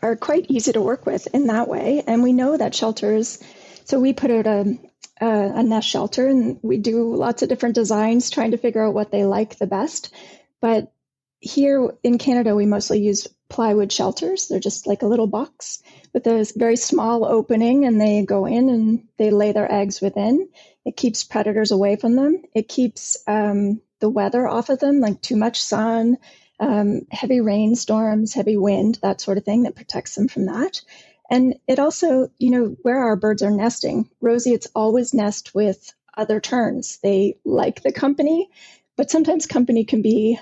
are 0.00 0.14
quite 0.14 0.46
easy 0.48 0.72
to 0.72 0.80
work 0.80 1.06
with 1.06 1.26
in 1.34 1.48
that 1.48 1.66
way, 1.66 2.04
and 2.06 2.22
we 2.22 2.32
know 2.32 2.56
that 2.56 2.74
shelters. 2.74 3.42
So 3.84 3.98
we 3.98 4.12
put 4.12 4.30
out 4.30 4.46
a, 4.46 4.78
a, 5.20 5.52
a 5.56 5.62
nest 5.62 5.88
shelter, 5.88 6.28
and 6.28 6.58
we 6.62 6.78
do 6.78 7.14
lots 7.14 7.42
of 7.42 7.48
different 7.48 7.74
designs, 7.74 8.30
trying 8.30 8.52
to 8.52 8.58
figure 8.58 8.84
out 8.84 8.94
what 8.94 9.10
they 9.10 9.24
like 9.24 9.58
the 9.58 9.66
best. 9.66 10.12
But 10.60 10.92
here 11.40 11.92
in 12.02 12.18
Canada, 12.18 12.54
we 12.54 12.66
mostly 12.66 13.00
use 13.00 13.28
plywood 13.48 13.92
shelters. 13.92 14.48
They're 14.48 14.60
just 14.60 14.86
like 14.86 15.02
a 15.02 15.06
little 15.06 15.26
box 15.26 15.82
with 16.12 16.26
a 16.26 16.50
very 16.56 16.76
small 16.76 17.24
opening, 17.24 17.84
and 17.84 18.00
they 18.00 18.24
go 18.24 18.46
in 18.46 18.68
and 18.68 19.08
they 19.18 19.30
lay 19.30 19.52
their 19.52 19.70
eggs 19.72 20.00
within. 20.00 20.48
It 20.84 20.96
keeps 20.96 21.24
predators 21.24 21.70
away 21.70 21.96
from 21.96 22.16
them. 22.16 22.42
It 22.54 22.68
keeps 22.68 23.16
um, 23.26 23.80
the 24.00 24.08
weather 24.08 24.46
off 24.46 24.68
of 24.68 24.80
them, 24.80 25.00
like 25.00 25.20
too 25.20 25.36
much 25.36 25.60
sun, 25.60 26.18
um, 26.60 27.02
heavy 27.10 27.40
rainstorms, 27.40 28.34
heavy 28.34 28.56
wind, 28.56 28.98
that 29.02 29.20
sort 29.20 29.38
of 29.38 29.44
thing 29.44 29.62
that 29.62 29.76
protects 29.76 30.14
them 30.14 30.28
from 30.28 30.46
that. 30.46 30.82
And 31.30 31.56
it 31.66 31.78
also, 31.78 32.30
you 32.38 32.50
know, 32.50 32.76
where 32.82 32.98
our 32.98 33.16
birds 33.16 33.42
are 33.42 33.50
nesting, 33.50 34.08
roseates 34.20 34.68
always 34.74 35.12
nest 35.12 35.54
with 35.54 35.92
other 36.16 36.40
terns. 36.40 36.98
They 37.02 37.38
like 37.44 37.82
the 37.82 37.92
company, 37.92 38.48
but 38.96 39.10
sometimes 39.10 39.46
company 39.46 39.84
can 39.84 40.02
be 40.02 40.38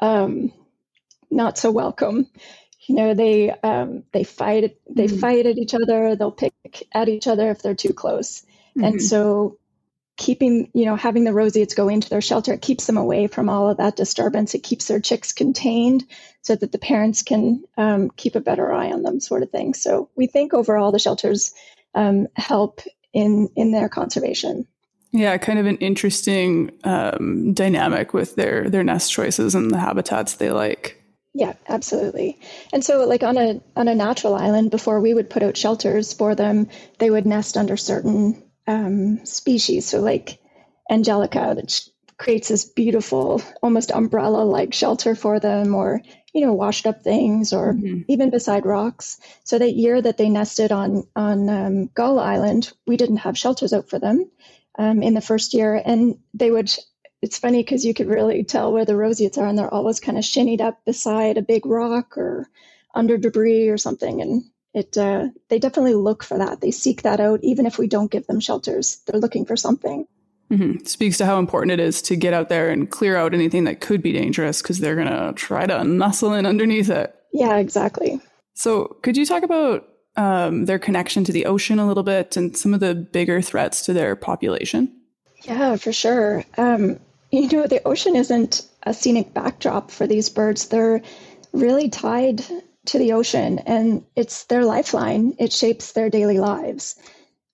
um, 0.00 0.52
not 1.30 1.58
so 1.58 1.70
welcome. 1.70 2.28
You 2.86 2.94
know, 2.94 3.14
they 3.14 3.50
um, 3.50 4.04
they 4.12 4.24
fight 4.24 4.78
they 4.88 5.06
mm-hmm. 5.06 5.18
fight 5.18 5.46
at 5.46 5.58
each 5.58 5.74
other. 5.74 6.16
They'll 6.16 6.30
pick 6.30 6.54
at 6.92 7.08
each 7.08 7.26
other 7.26 7.50
if 7.50 7.60
they're 7.62 7.74
too 7.74 7.92
close. 7.92 8.42
Mm-hmm. 8.42 8.84
And 8.84 9.02
so 9.02 9.58
keeping, 10.18 10.68
you 10.74 10.84
know, 10.84 10.96
having 10.96 11.24
the 11.24 11.32
roseates 11.32 11.74
go 11.74 11.88
into 11.88 12.10
their 12.10 12.20
shelter, 12.20 12.52
it 12.52 12.60
keeps 12.60 12.86
them 12.86 12.98
away 12.98 13.28
from 13.28 13.48
all 13.48 13.70
of 13.70 13.78
that 13.78 13.96
disturbance. 13.96 14.54
It 14.54 14.64
keeps 14.64 14.86
their 14.86 15.00
chicks 15.00 15.32
contained 15.32 16.04
so 16.42 16.56
that 16.56 16.72
the 16.72 16.78
parents 16.78 17.22
can 17.22 17.64
um, 17.78 18.10
keep 18.10 18.34
a 18.34 18.40
better 18.40 18.70
eye 18.70 18.90
on 18.90 19.02
them, 19.02 19.20
sort 19.20 19.44
of 19.44 19.50
thing. 19.50 19.74
So 19.74 20.10
we 20.16 20.26
think 20.26 20.52
overall 20.52 20.92
the 20.92 20.98
shelters 20.98 21.54
um, 21.94 22.26
help 22.34 22.80
in 23.14 23.48
in 23.56 23.70
their 23.70 23.88
conservation. 23.88 24.66
Yeah, 25.12 25.38
kind 25.38 25.58
of 25.58 25.66
an 25.66 25.78
interesting 25.78 26.72
um, 26.84 27.54
dynamic 27.54 28.12
with 28.12 28.34
their 28.34 28.68
their 28.68 28.84
nest 28.84 29.12
choices 29.12 29.54
and 29.54 29.70
the 29.70 29.78
habitats 29.78 30.34
they 30.34 30.50
like. 30.50 31.00
Yeah, 31.32 31.54
absolutely. 31.68 32.40
And 32.72 32.84
so, 32.84 33.06
like 33.06 33.22
on 33.22 33.36
a 33.36 33.60
on 33.76 33.86
a 33.86 33.94
natural 33.94 34.34
island, 34.34 34.72
before 34.72 35.00
we 35.00 35.14
would 35.14 35.30
put 35.30 35.44
out 35.44 35.56
shelters 35.56 36.12
for 36.12 36.34
them, 36.34 36.68
they 36.98 37.08
would 37.08 37.24
nest 37.24 37.56
under 37.56 37.76
certain 37.76 38.42
um, 38.68 39.24
species. 39.24 39.86
So, 39.86 40.00
like 40.00 40.38
Angelica, 40.88 41.54
that 41.56 41.88
creates 42.18 42.48
this 42.48 42.64
beautiful, 42.64 43.42
almost 43.62 43.90
umbrella 43.90 44.44
like 44.44 44.74
shelter 44.74 45.14
for 45.14 45.40
them, 45.40 45.74
or, 45.74 46.02
you 46.34 46.42
know, 46.42 46.52
washed 46.52 46.86
up 46.86 47.02
things, 47.02 47.52
or 47.52 47.72
mm-hmm. 47.72 48.02
even 48.08 48.30
beside 48.30 48.66
rocks. 48.66 49.18
So, 49.42 49.58
that 49.58 49.72
year 49.72 50.00
that 50.00 50.18
they 50.18 50.28
nested 50.28 50.70
on, 50.70 51.08
on 51.16 51.48
um, 51.48 51.86
Gull 51.94 52.20
Island, 52.20 52.70
we 52.86 52.96
didn't 52.96 53.18
have 53.18 53.38
shelters 53.38 53.72
out 53.72 53.88
for 53.88 53.98
them 53.98 54.30
um, 54.78 55.02
in 55.02 55.14
the 55.14 55.22
first 55.22 55.54
year. 55.54 55.80
And 55.82 56.18
they 56.34 56.50
would, 56.50 56.70
it's 57.22 57.38
funny 57.38 57.62
because 57.62 57.86
you 57.86 57.94
could 57.94 58.08
really 58.08 58.44
tell 58.44 58.70
where 58.70 58.84
the 58.84 58.96
roseates 58.96 59.38
are, 59.38 59.46
and 59.46 59.58
they're 59.58 59.72
always 59.72 59.98
kind 59.98 60.18
of 60.18 60.24
shinnied 60.24 60.60
up 60.60 60.84
beside 60.84 61.38
a 61.38 61.42
big 61.42 61.64
rock 61.64 62.18
or 62.18 62.48
under 62.94 63.16
debris 63.16 63.68
or 63.68 63.78
something. 63.78 64.20
And 64.20 64.44
it 64.74 64.96
uh, 64.96 65.28
they 65.48 65.58
definitely 65.58 65.94
look 65.94 66.22
for 66.22 66.38
that. 66.38 66.60
They 66.60 66.70
seek 66.70 67.02
that 67.02 67.20
out, 67.20 67.40
even 67.42 67.66
if 67.66 67.78
we 67.78 67.86
don't 67.86 68.10
give 68.10 68.26
them 68.26 68.40
shelters. 68.40 69.00
They're 69.06 69.20
looking 69.20 69.44
for 69.44 69.56
something. 69.56 70.06
Mm-hmm. 70.50 70.84
Speaks 70.86 71.18
to 71.18 71.26
how 71.26 71.38
important 71.38 71.72
it 71.72 71.80
is 71.80 72.00
to 72.02 72.16
get 72.16 72.32
out 72.32 72.48
there 72.48 72.70
and 72.70 72.90
clear 72.90 73.16
out 73.16 73.34
anything 73.34 73.64
that 73.64 73.80
could 73.80 74.02
be 74.02 74.12
dangerous 74.12 74.62
because 74.62 74.78
they're 74.78 74.94
going 74.94 75.08
to 75.08 75.32
try 75.34 75.66
to 75.66 75.84
nestle 75.84 76.32
in 76.32 76.46
underneath 76.46 76.88
it. 76.88 77.14
Yeah, 77.32 77.56
exactly. 77.56 78.20
So, 78.54 78.96
could 79.02 79.16
you 79.16 79.26
talk 79.26 79.42
about 79.42 79.86
um, 80.16 80.64
their 80.64 80.78
connection 80.78 81.22
to 81.24 81.32
the 81.32 81.46
ocean 81.46 81.78
a 81.78 81.86
little 81.86 82.02
bit 82.02 82.36
and 82.36 82.56
some 82.56 82.72
of 82.72 82.80
the 82.80 82.94
bigger 82.94 83.42
threats 83.42 83.84
to 83.86 83.92
their 83.92 84.16
population? 84.16 84.92
Yeah, 85.42 85.76
for 85.76 85.92
sure. 85.92 86.44
Um, 86.56 86.98
you 87.30 87.48
know, 87.48 87.66
the 87.66 87.86
ocean 87.86 88.16
isn't 88.16 88.66
a 88.82 88.94
scenic 88.94 89.34
backdrop 89.34 89.90
for 89.90 90.06
these 90.06 90.30
birds. 90.30 90.68
They're 90.68 91.02
really 91.52 91.90
tied 91.90 92.44
to 92.88 92.98
the 92.98 93.12
ocean 93.12 93.58
and 93.60 94.04
it's 94.16 94.44
their 94.44 94.64
lifeline. 94.64 95.34
It 95.38 95.52
shapes 95.52 95.92
their 95.92 96.10
daily 96.10 96.38
lives. 96.38 96.96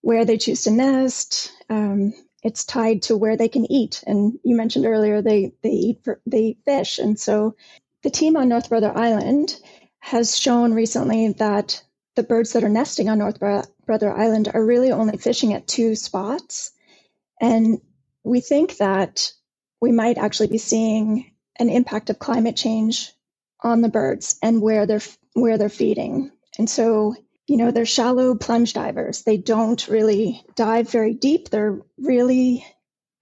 Where 0.01 0.25
they 0.25 0.37
choose 0.37 0.65
to 0.65 0.71
nest, 0.71 1.53
um, 1.71 2.13
it's 2.43 2.65
tied 2.65 3.03
to 3.03 3.17
where 3.17 3.37
they 3.37 3.49
can 3.49 3.71
eat. 3.71 4.05
And 4.07 4.39
you 4.45 4.55
mentioned 4.55 4.87
earlier 4.87 5.23
they 5.23 5.53
they 5.63 5.71
eat 5.71 6.05
they 6.27 6.39
eat 6.39 6.59
fish, 6.65 6.99
and 6.99 7.19
so 7.19 7.57
the 8.03 8.11
team 8.11 8.37
on 8.37 8.49
North 8.51 8.69
Brother 8.69 8.93
Island 8.95 9.59
has 10.01 10.37
shown 10.37 10.75
recently 10.75 11.33
that 11.39 11.83
the 12.17 12.23
birds 12.23 12.53
that 12.53 12.63
are 12.63 12.69
nesting 12.69 13.09
on 13.09 13.19
North 13.19 13.41
Brother 13.41 14.13
Island 14.13 14.51
are 14.53 14.65
really 14.65 14.93
only 14.93 15.17
fishing 15.17 15.55
at 15.55 15.67
two 15.67 15.95
spots, 15.95 16.73
and 17.41 17.81
we 18.23 18.41
think 18.41 18.77
that 18.77 19.33
we 19.81 19.91
might 19.91 20.19
actually 20.19 20.49
be 20.49 20.59
seeing 20.59 21.33
an 21.59 21.71
impact 21.71 22.11
of 22.11 22.19
climate 22.19 22.57
change 22.57 23.13
on 23.63 23.81
the 23.81 23.89
birds 23.89 24.39
and 24.43 24.61
where 24.61 24.87
they're 24.87 25.01
where 25.35 25.59
they're 25.59 25.69
feeding. 25.69 26.31
And 26.59 26.71
so, 26.71 27.15
you 27.47 27.57
know, 27.57 27.71
they're 27.71 27.85
shallow 27.87 28.35
plunge 28.35 28.73
divers. 28.73 29.23
They 29.23 29.37
don't 29.37 29.87
really 29.89 30.43
dive 30.55 30.91
very 30.91 31.13
deep. 31.13 31.51
They're 31.51 31.81
really, 31.99 32.65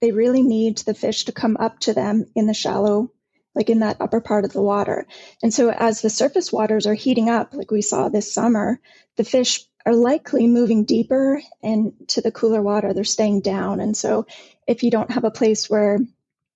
they 0.00 0.12
really 0.12 0.42
need 0.42 0.78
the 0.78 0.94
fish 0.94 1.24
to 1.24 1.32
come 1.32 1.56
up 1.58 1.80
to 1.80 1.94
them 1.94 2.26
in 2.36 2.46
the 2.46 2.54
shallow, 2.54 3.10
like 3.54 3.70
in 3.70 3.80
that 3.80 4.00
upper 4.00 4.20
part 4.20 4.44
of 4.44 4.52
the 4.52 4.62
water. 4.62 5.06
And 5.42 5.52
so, 5.52 5.70
as 5.70 6.02
the 6.02 6.10
surface 6.10 6.52
waters 6.52 6.86
are 6.86 6.94
heating 6.94 7.28
up, 7.28 7.54
like 7.54 7.70
we 7.70 7.82
saw 7.82 8.08
this 8.08 8.32
summer, 8.32 8.80
the 9.16 9.24
fish 9.24 9.64
are 9.84 9.94
likely 9.94 10.46
moving 10.46 10.84
deeper 10.84 11.42
and 11.62 11.92
to 12.08 12.20
the 12.20 12.30
cooler 12.30 12.62
water. 12.62 12.92
They're 12.92 13.04
staying 13.04 13.40
down. 13.40 13.80
And 13.80 13.96
so, 13.96 14.26
if 14.68 14.82
you 14.82 14.90
don't 14.90 15.10
have 15.10 15.24
a 15.24 15.30
place 15.30 15.68
where, 15.68 15.98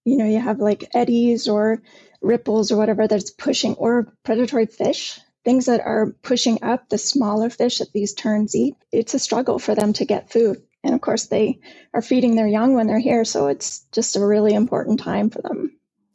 you 0.04 0.16
know, 0.16 0.26
you 0.26 0.38
have 0.38 0.60
like 0.60 0.90
eddies 0.94 1.48
or 1.48 1.82
ripples 2.20 2.70
or 2.70 2.76
whatever 2.76 3.08
that's 3.08 3.30
pushing, 3.30 3.74
or 3.74 4.12
predatory 4.22 4.66
fish 4.66 5.18
things 5.46 5.66
that 5.66 5.80
are 5.80 6.12
pushing 6.22 6.58
up 6.64 6.88
the 6.88 6.98
smaller 6.98 7.48
fish 7.48 7.78
that 7.78 7.92
these 7.92 8.12
terns 8.12 8.56
eat, 8.56 8.74
it's 8.90 9.14
a 9.14 9.18
struggle 9.20 9.60
for 9.60 9.76
them 9.76 9.92
to 9.92 10.04
get 10.04 10.28
food. 10.28 10.60
And 10.82 10.92
of 10.92 11.00
course, 11.00 11.26
they 11.26 11.60
are 11.94 12.02
feeding 12.02 12.34
their 12.34 12.48
young 12.48 12.74
when 12.74 12.88
they're 12.88 12.98
here. 12.98 13.24
So 13.24 13.46
it's 13.46 13.86
just 13.92 14.16
a 14.16 14.26
really 14.26 14.54
important 14.54 14.98
time 14.98 15.30
for 15.30 15.40
them. 15.42 15.70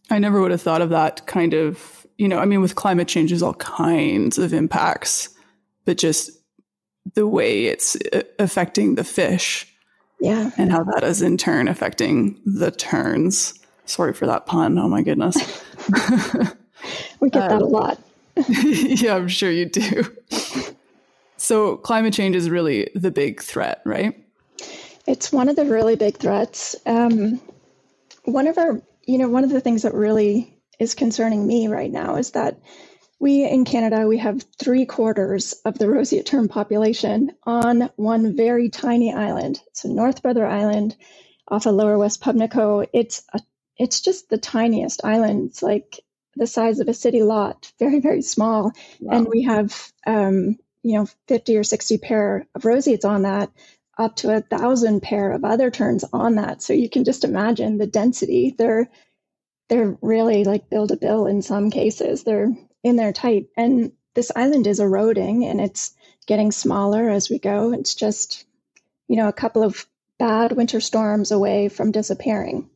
I 0.10 0.20
never 0.20 0.42
would 0.42 0.52
have 0.52 0.62
thought 0.62 0.82
of 0.82 0.90
that 0.90 1.28
kind 1.28 1.54
of, 1.54 2.06
you 2.18 2.28
know, 2.28 2.40
I 2.40 2.46
mean, 2.46 2.60
with 2.60 2.76
climate 2.76 3.08
change, 3.08 3.30
there's 3.30 3.42
all 3.42 3.54
kinds 3.54 4.38
of 4.38 4.54
impacts, 4.54 5.30
but 5.86 5.98
just 5.98 6.32
the 7.16 7.26
way 7.26 7.68
it's 7.68 7.96
uh, 8.12 8.24
affecting 8.38 8.96
the 8.96 9.06
fish. 9.06 9.66
Yeah. 10.20 10.52
And 10.58 10.74
how 10.74 10.84
that 10.84 11.06
is 11.06 11.22
in 11.22 11.38
turn 11.38 11.70
affecting 11.70 12.38
the 12.46 12.70
terns. 12.70 13.58
Sorry 13.86 14.12
for 14.12 14.26
that 14.26 14.46
pun. 14.46 14.78
Oh 14.78 14.90
my 14.90 15.02
goodness. 15.04 15.38
we 17.22 17.30
get 17.30 17.44
um, 17.44 17.50
that 17.50 17.62
a 17.62 17.66
um, 17.66 17.72
lot. 17.72 17.98
yeah, 18.48 19.16
I'm 19.16 19.28
sure 19.28 19.52
you 19.52 19.66
do. 19.66 20.06
So, 21.38 21.78
climate 21.78 22.14
change 22.14 22.36
is 22.36 22.50
really 22.50 22.90
the 22.94 23.12
big 23.12 23.42
threat, 23.42 23.82
right? 23.86 24.16
It's 25.08 25.32
one 25.32 25.50
of 25.50 25.56
the 25.56 25.66
really 25.66 25.96
big 25.96 26.18
threats. 26.18 26.76
Um, 26.86 27.42
one 28.26 28.48
of 28.48 28.58
our, 28.58 28.82
you 29.06 29.18
know, 29.18 29.28
one 29.28 29.44
of 29.44 29.50
the 29.50 29.62
things 29.62 29.82
that 29.82 29.94
really 29.94 30.56
is 30.80 30.94
concerning 30.94 31.46
me 31.46 31.68
right 31.68 31.92
now 31.92 32.16
is 32.16 32.32
that 32.32 32.60
we 33.20 33.44
in 33.48 33.66
Canada 33.66 34.08
we 34.08 34.18
have 34.18 34.44
three 34.60 34.86
quarters 34.86 35.54
of 35.66 35.78
the 35.78 35.88
roseate 35.88 36.26
tern 36.26 36.48
population 36.48 37.32
on 37.44 37.90
one 37.96 38.36
very 38.36 38.70
tiny 38.70 39.14
island. 39.14 39.62
So 39.74 39.90
North 39.90 40.24
Brother 40.24 40.46
Island, 40.46 40.96
off 41.48 41.66
of 41.66 41.76
Lower 41.76 41.98
West 41.98 42.22
Pubnico. 42.22 42.88
It's 42.94 43.24
a, 43.34 43.42
it's 43.78 44.02
just 44.02 44.30
the 44.30 44.38
tiniest 44.38 45.02
island. 45.04 45.50
It's 45.50 45.62
like 45.62 46.00
the 46.36 46.48
size 46.48 46.80
of 46.80 46.88
a 46.88 46.94
city 46.94 47.24
lot, 47.24 47.72
very, 47.80 48.00
very 48.00 48.22
small. 48.22 48.72
Wow. 49.00 49.18
And 49.18 49.28
we 49.28 49.44
have, 49.44 49.92
um, 50.06 50.58
you 50.84 50.98
know, 50.98 51.08
50 51.28 51.58
or 51.58 51.64
60 51.64 51.98
pair 51.98 52.48
of 52.56 52.66
roseates 52.66 53.06
on 53.06 53.24
that, 53.24 53.52
up 53.98 54.16
to 54.18 54.36
a 54.36 54.42
thousand 54.42 55.02
pair 55.02 55.32
of 55.32 55.44
other 55.44 55.70
terns 55.70 56.06
on 56.14 56.36
that. 56.36 56.62
So 56.62 56.74
you 56.74 56.90
can 56.90 57.04
just 57.04 57.24
imagine 57.24 57.78
the 57.78 57.88
density. 57.88 58.56
They're, 58.58 58.90
they're 59.70 59.98
really 60.02 60.44
like 60.44 60.70
build 60.70 60.92
a 60.92 60.98
bill 60.98 61.28
in 61.28 61.42
some 61.42 61.70
cases. 61.70 62.24
They're 62.24 62.52
in 62.84 62.96
there 62.96 63.14
tight. 63.14 63.48
And 63.58 63.92
this 64.16 64.32
island 64.36 64.68
is 64.68 64.80
eroding 64.80 65.46
and 65.46 65.62
it's 65.62 65.94
getting 66.26 66.52
smaller 66.52 67.10
as 67.10 67.30
we 67.30 67.40
go. 67.40 67.74
It's 67.74 67.96
just, 67.96 68.46
you 69.08 69.18
know, 69.18 69.28
a 69.28 69.34
couple 69.34 69.64
of 69.64 69.86
bad 70.18 70.52
winter 70.52 70.80
storms 70.80 71.32
away 71.32 71.70
from 71.70 71.92
disappearing. 71.92 72.70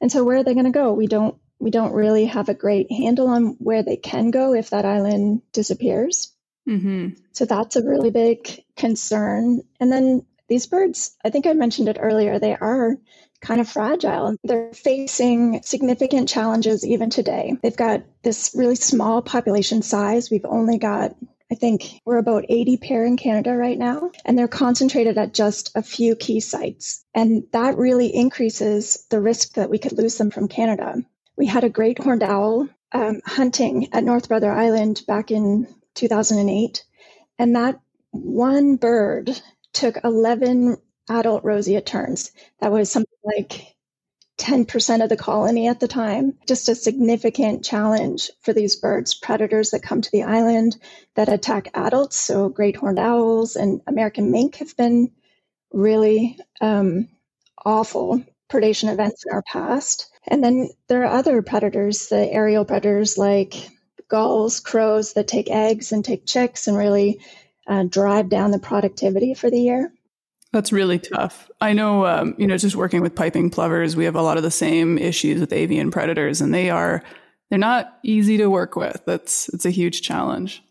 And 0.00 0.10
so 0.10 0.24
where 0.24 0.38
are 0.38 0.44
they 0.44 0.54
going 0.54 0.66
to 0.66 0.70
go? 0.70 0.92
We 0.92 1.06
don't 1.06 1.36
we 1.58 1.70
don't 1.70 1.92
really 1.92 2.26
have 2.26 2.48
a 2.48 2.54
great 2.54 2.90
handle 2.90 3.28
on 3.28 3.56
where 3.58 3.82
they 3.82 3.96
can 3.96 4.30
go 4.30 4.54
if 4.54 4.70
that 4.70 4.84
island 4.84 5.42
disappears. 5.52 6.32
Mm-hmm. 6.68 7.20
So 7.32 7.44
that's 7.44 7.76
a 7.76 7.84
really 7.84 8.10
big 8.10 8.62
concern. 8.76 9.62
And 9.80 9.90
then 9.90 10.26
these 10.48 10.66
birds, 10.66 11.16
I 11.24 11.30
think 11.30 11.46
I 11.46 11.52
mentioned 11.52 11.88
it 11.88 11.98
earlier, 12.00 12.38
they 12.38 12.54
are 12.54 12.96
kind 13.40 13.60
of 13.60 13.68
fragile. 13.68 14.36
They're 14.44 14.72
facing 14.72 15.62
significant 15.62 16.28
challenges 16.28 16.84
even 16.84 17.10
today. 17.10 17.56
They've 17.62 17.76
got 17.76 18.02
this 18.22 18.52
really 18.54 18.74
small 18.74 19.22
population 19.22 19.82
size. 19.82 20.30
We've 20.30 20.44
only 20.44 20.78
got 20.78 21.14
I 21.50 21.54
think 21.54 22.02
we're 22.04 22.18
about 22.18 22.44
80 22.48 22.76
pair 22.76 23.06
in 23.06 23.16
Canada 23.16 23.56
right 23.56 23.78
now, 23.78 24.10
and 24.26 24.38
they're 24.38 24.48
concentrated 24.48 25.16
at 25.16 25.32
just 25.32 25.72
a 25.74 25.82
few 25.82 26.14
key 26.14 26.40
sites. 26.40 27.02
And 27.14 27.44
that 27.52 27.78
really 27.78 28.14
increases 28.14 29.06
the 29.08 29.18
risk 29.18 29.54
that 29.54 29.70
we 29.70 29.78
could 29.78 29.96
lose 29.96 30.18
them 30.18 30.30
from 30.30 30.48
Canada. 30.48 30.96
We 31.38 31.46
had 31.46 31.62
a 31.62 31.68
great 31.68 32.02
horned 32.02 32.24
owl 32.24 32.68
um, 32.90 33.20
hunting 33.24 33.94
at 33.94 34.02
North 34.02 34.28
Brother 34.28 34.50
Island 34.50 35.02
back 35.06 35.30
in 35.30 35.68
2008, 35.94 36.84
and 37.38 37.54
that 37.54 37.80
one 38.10 38.74
bird 38.74 39.40
took 39.72 40.02
11 40.02 40.78
adult 41.08 41.44
roseate 41.44 41.86
terns. 41.86 42.32
That 42.58 42.72
was 42.72 42.90
something 42.90 43.18
like 43.24 43.76
10% 44.38 45.00
of 45.00 45.08
the 45.08 45.16
colony 45.16 45.68
at 45.68 45.78
the 45.78 45.86
time. 45.86 46.36
Just 46.48 46.68
a 46.68 46.74
significant 46.74 47.64
challenge 47.64 48.32
for 48.40 48.52
these 48.52 48.74
birds, 48.74 49.14
predators 49.14 49.70
that 49.70 49.82
come 49.84 50.00
to 50.00 50.10
the 50.10 50.24
island 50.24 50.76
that 51.14 51.28
attack 51.28 51.70
adults. 51.72 52.16
So, 52.16 52.48
great 52.48 52.74
horned 52.74 52.98
owls 52.98 53.54
and 53.54 53.80
American 53.86 54.32
mink 54.32 54.56
have 54.56 54.76
been 54.76 55.12
really 55.72 56.36
um, 56.60 57.08
awful 57.64 58.24
predation 58.50 58.92
events 58.92 59.24
in 59.24 59.32
our 59.32 59.42
past. 59.42 60.10
And 60.28 60.44
then 60.44 60.70
there 60.88 61.02
are 61.04 61.18
other 61.18 61.42
predators, 61.42 62.08
the 62.08 62.30
aerial 62.30 62.64
predators 62.64 63.18
like 63.18 63.70
gulls, 64.08 64.60
crows 64.60 65.14
that 65.14 65.28
take 65.28 65.50
eggs 65.50 65.92
and 65.92 66.04
take 66.04 66.26
chicks 66.26 66.66
and 66.66 66.76
really 66.76 67.20
uh, 67.66 67.84
drive 67.84 68.28
down 68.28 68.50
the 68.50 68.58
productivity 68.58 69.34
for 69.34 69.50
the 69.50 69.60
year. 69.60 69.92
That's 70.52 70.72
really 70.72 70.98
tough. 70.98 71.50
I 71.60 71.74
know, 71.74 72.06
um, 72.06 72.34
you 72.38 72.46
know, 72.46 72.56
just 72.56 72.76
working 72.76 73.02
with 73.02 73.14
piping 73.14 73.50
plovers, 73.50 73.96
we 73.96 74.06
have 74.06 74.16
a 74.16 74.22
lot 74.22 74.38
of 74.38 74.42
the 74.42 74.50
same 74.50 74.96
issues 74.96 75.40
with 75.40 75.52
avian 75.52 75.90
predators, 75.90 76.40
and 76.40 76.54
they 76.54 76.70
are 76.70 77.02
they're 77.50 77.58
not 77.58 77.98
easy 78.02 78.38
to 78.38 78.48
work 78.48 78.74
with. 78.74 79.02
That's 79.04 79.48
it's 79.50 79.66
a 79.66 79.70
huge 79.70 80.00
challenge. 80.00 80.62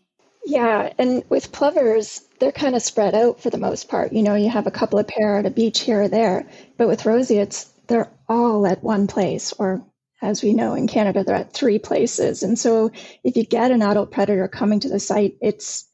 Yeah, 0.44 0.92
and 0.98 1.22
with 1.28 1.52
plovers, 1.52 2.22
they're 2.40 2.52
kind 2.52 2.74
of 2.74 2.82
spread 2.82 3.14
out 3.14 3.40
for 3.40 3.50
the 3.50 3.58
most 3.58 3.88
part. 3.88 4.12
You 4.12 4.22
know, 4.22 4.34
you 4.34 4.48
have 4.48 4.66
a 4.66 4.72
couple 4.72 4.98
of 4.98 5.06
pair 5.06 5.38
at 5.38 5.46
a 5.46 5.50
beach 5.50 5.80
here 5.80 6.02
or 6.02 6.08
there, 6.08 6.48
but 6.76 6.88
with 6.88 7.06
roseates, 7.06 7.70
they're 7.88 8.12
all 8.28 8.66
at 8.66 8.82
one 8.82 9.06
place, 9.06 9.52
or 9.52 9.84
as 10.22 10.42
we 10.42 10.52
know 10.52 10.74
in 10.74 10.86
Canada, 10.86 11.24
they're 11.24 11.36
at 11.36 11.52
three 11.52 11.78
places. 11.78 12.42
And 12.42 12.58
so, 12.58 12.90
if 13.24 13.36
you 13.36 13.44
get 13.44 13.70
an 13.70 13.82
adult 13.82 14.10
predator 14.10 14.48
coming 14.48 14.80
to 14.80 14.88
the 14.88 15.00
site, 15.00 15.36
it's 15.40 15.88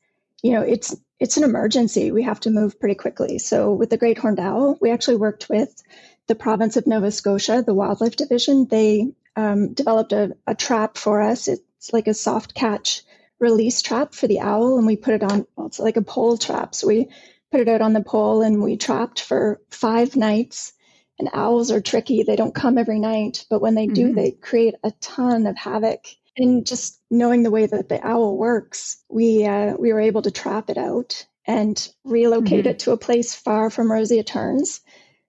you 0.44 0.52
know, 0.52 0.60
it's 0.60 0.94
it's 1.18 1.38
an 1.38 1.44
emergency. 1.44 2.10
We 2.10 2.24
have 2.24 2.40
to 2.40 2.50
move 2.50 2.78
pretty 2.78 2.96
quickly. 2.96 3.38
So 3.38 3.72
with 3.72 3.88
the 3.88 3.96
great 3.96 4.18
horned 4.18 4.38
owl, 4.38 4.76
we 4.78 4.90
actually 4.90 5.16
worked 5.16 5.48
with 5.48 5.82
the 6.26 6.34
province 6.34 6.76
of 6.76 6.86
Nova 6.86 7.10
Scotia, 7.10 7.62
the 7.64 7.72
wildlife 7.72 8.16
division. 8.16 8.66
They 8.68 9.12
um, 9.36 9.72
developed 9.72 10.12
a, 10.12 10.36
a, 10.46 10.54
trap 10.54 10.98
for 10.98 11.22
us. 11.22 11.48
It's 11.48 11.94
like 11.94 12.08
a 12.08 12.14
soft 12.14 12.54
catch 12.54 13.02
release 13.38 13.80
trap 13.80 14.14
for 14.14 14.26
the 14.26 14.40
owl, 14.40 14.76
and 14.76 14.86
we 14.86 14.96
put 14.96 15.14
it 15.14 15.22
on. 15.22 15.46
Well, 15.56 15.68
it's 15.68 15.80
like 15.80 15.96
a 15.96 16.02
pole 16.02 16.36
trap. 16.36 16.74
So 16.74 16.88
we 16.88 17.08
put 17.50 17.60
it 17.60 17.68
out 17.68 17.80
on 17.80 17.94
the 17.94 18.02
pole, 18.02 18.42
and 18.42 18.62
we 18.62 18.76
trapped 18.76 19.20
for 19.20 19.62
five 19.70 20.16
nights. 20.16 20.74
And 21.18 21.30
owls 21.32 21.70
are 21.70 21.80
tricky; 21.80 22.22
they 22.22 22.36
don't 22.36 22.54
come 22.54 22.76
every 22.76 22.98
night, 22.98 23.46
but 23.48 23.60
when 23.60 23.74
they 23.74 23.86
do, 23.86 24.06
mm-hmm. 24.06 24.16
they 24.16 24.30
create 24.32 24.74
a 24.82 24.90
ton 25.00 25.46
of 25.46 25.56
havoc 25.56 26.06
and 26.36 26.66
just 26.66 27.00
knowing 27.10 27.42
the 27.42 27.50
way 27.50 27.66
that 27.66 27.88
the 27.88 28.04
owl 28.04 28.36
works, 28.36 29.02
we 29.08 29.44
uh, 29.44 29.74
we 29.78 29.92
were 29.92 30.00
able 30.00 30.22
to 30.22 30.30
trap 30.30 30.70
it 30.70 30.78
out 30.78 31.26
and 31.46 31.88
relocate 32.04 32.60
mm-hmm. 32.60 32.70
it 32.70 32.78
to 32.80 32.92
a 32.92 32.96
place 32.96 33.34
far 33.34 33.70
from 33.70 33.90
roseate 33.90 34.26
terns. 34.26 34.80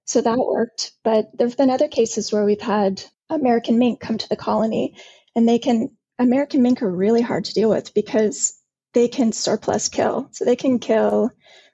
So 0.06 0.22
that 0.22 0.38
worked. 0.38 0.94
But 1.04 1.30
there 1.38 1.48
have 1.48 1.58
been 1.58 1.70
other 1.70 1.88
cases 1.88 2.32
where 2.32 2.46
we've 2.46 2.62
had 2.62 3.04
American 3.30 3.78
mink 3.80 4.00
come 4.00 4.17
to 4.17 4.30
the 4.30 4.36
colony, 4.36 4.95
and 5.36 5.48
they 5.48 5.60
can 5.60 5.91
American 6.17 6.62
mink 6.62 6.82
are 6.82 6.89
really 6.89 7.21
hard 7.21 7.45
to 7.45 7.54
deal 7.54 7.69
with 7.69 7.93
because 7.93 8.58
they 8.93 9.08
can 9.08 9.32
surplus 9.32 9.89
kill. 9.89 10.30
So 10.32 10.45
they 10.45 10.56
can 10.56 10.80
kill 10.80 11.32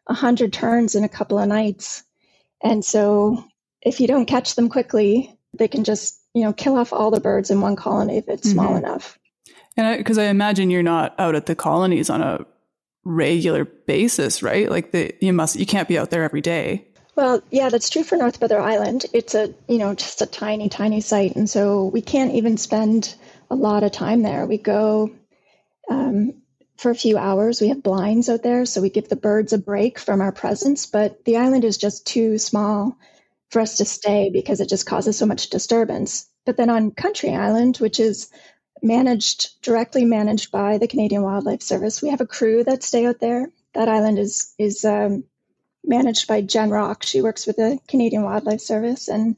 a 0.07 0.13
hundred 0.13 0.51
terns 0.51 0.95
in 0.95 1.03
a 1.03 1.09
couple 1.09 1.39
of 1.39 1.47
nights. 1.47 2.03
And 2.63 2.83
so 2.83 3.43
if 3.81 3.99
you 3.99 4.07
don't 4.07 4.25
catch 4.25 4.55
them 4.55 4.69
quickly, 4.69 5.37
they 5.53 5.67
can 5.67 5.83
just, 5.83 6.19
you 6.33 6.43
know, 6.43 6.53
kill 6.53 6.77
off 6.77 6.93
all 6.93 7.11
the 7.11 7.19
birds 7.19 7.49
in 7.49 7.61
one 7.61 7.75
colony 7.75 8.17
if 8.17 8.27
it's 8.27 8.47
mm-hmm. 8.47 8.59
small 8.59 8.75
enough. 8.75 9.17
And 9.77 9.97
because 9.97 10.17
I, 10.17 10.25
I, 10.25 10.27
imagine 10.27 10.69
you're 10.69 10.83
not 10.83 11.15
out 11.19 11.35
at 11.35 11.45
the 11.45 11.55
colonies 11.55 12.09
on 12.09 12.21
a 12.21 12.45
regular 13.03 13.65
basis, 13.65 14.43
right? 14.43 14.69
Like 14.69 14.91
the, 14.91 15.13
you 15.21 15.33
must, 15.33 15.55
you 15.55 15.65
can't 15.65 15.87
be 15.87 15.97
out 15.97 16.09
there 16.09 16.23
every 16.23 16.41
day. 16.41 16.87
Well, 17.15 17.41
yeah, 17.49 17.69
that's 17.69 17.89
true 17.89 18.03
for 18.03 18.17
North 18.17 18.39
Brother 18.39 18.59
Island. 18.59 19.05
It's 19.13 19.35
a, 19.35 19.53
you 19.67 19.77
know, 19.77 19.93
just 19.95 20.21
a 20.21 20.25
tiny, 20.25 20.69
tiny 20.69 21.01
site. 21.01 21.35
And 21.35 21.49
so 21.49 21.85
we 21.85 22.01
can't 22.01 22.33
even 22.33 22.57
spend 22.57 23.15
a 23.49 23.55
lot 23.55 23.83
of 23.83 23.91
time 23.91 24.21
there. 24.21 24.45
We 24.45 24.57
go 24.57 25.11
um, 25.89 26.33
for 26.77 26.89
a 26.89 26.95
few 26.95 27.17
hours. 27.17 27.59
We 27.59 27.67
have 27.67 27.83
blinds 27.83 28.29
out 28.29 28.43
there, 28.43 28.65
so 28.65 28.81
we 28.81 28.89
give 28.89 29.09
the 29.09 29.17
birds 29.17 29.51
a 29.51 29.57
break 29.57 29.99
from 29.99 30.21
our 30.21 30.31
presence. 30.31 30.85
But 30.85 31.25
the 31.25 31.37
island 31.37 31.65
is 31.65 31.77
just 31.77 32.07
too 32.07 32.37
small 32.37 32.97
for 33.51 33.61
us 33.61 33.77
to 33.77 33.85
stay 33.85 34.29
because 34.31 34.61
it 34.61 34.69
just 34.69 34.85
causes 34.85 35.17
so 35.17 35.25
much 35.25 35.49
disturbance. 35.49 36.27
But 36.45 36.57
then 36.57 36.69
on 36.69 36.91
Country 36.91 37.35
Island, 37.35 37.77
which 37.77 37.99
is 37.99 38.29
managed 38.81 39.61
directly 39.61 40.05
managed 40.05 40.51
by 40.51 40.77
the 40.77 40.87
Canadian 40.87 41.23
Wildlife 41.23 41.61
Service. 41.61 42.01
We 42.01 42.09
have 42.09 42.21
a 42.21 42.27
crew 42.27 42.63
that 42.63 42.83
stay 42.83 43.05
out 43.05 43.19
there. 43.19 43.51
That 43.73 43.89
island 43.89 44.19
is 44.19 44.53
is 44.57 44.83
um, 44.85 45.23
managed 45.83 46.27
by 46.27 46.41
Jen 46.41 46.69
Rock. 46.69 47.03
She 47.03 47.21
works 47.21 47.45
with 47.45 47.57
the 47.57 47.79
Canadian 47.87 48.23
Wildlife 48.23 48.61
Service, 48.61 49.07
and 49.07 49.37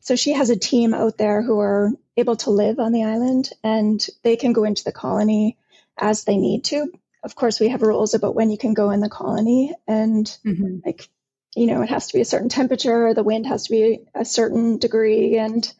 so 0.00 0.16
she 0.16 0.32
has 0.32 0.50
a 0.50 0.56
team 0.56 0.94
out 0.94 1.18
there 1.18 1.42
who 1.42 1.58
are 1.58 1.90
able 2.16 2.36
to 2.36 2.50
live 2.50 2.78
on 2.78 2.92
the 2.92 3.04
island, 3.04 3.50
and 3.62 4.04
they 4.22 4.36
can 4.36 4.52
go 4.52 4.64
into 4.64 4.84
the 4.84 4.92
colony 4.92 5.58
as 5.98 6.24
they 6.24 6.36
need 6.36 6.64
to. 6.64 6.92
Of 7.22 7.34
course, 7.34 7.58
we 7.58 7.68
have 7.68 7.82
rules 7.82 8.14
about 8.14 8.34
when 8.34 8.50
you 8.50 8.58
can 8.58 8.74
go 8.74 8.90
in 8.90 9.00
the 9.00 9.08
colony, 9.08 9.74
and 9.86 10.26
mm-hmm. 10.44 10.78
like 10.84 11.08
you 11.56 11.66
know, 11.66 11.82
it 11.82 11.88
has 11.88 12.08
to 12.08 12.14
be 12.14 12.20
a 12.20 12.24
certain 12.24 12.48
temperature, 12.48 13.14
the 13.14 13.22
wind 13.22 13.46
has 13.46 13.64
to 13.64 13.70
be 13.70 14.00
a 14.14 14.24
certain 14.24 14.78
degree, 14.78 15.38
and 15.38 15.72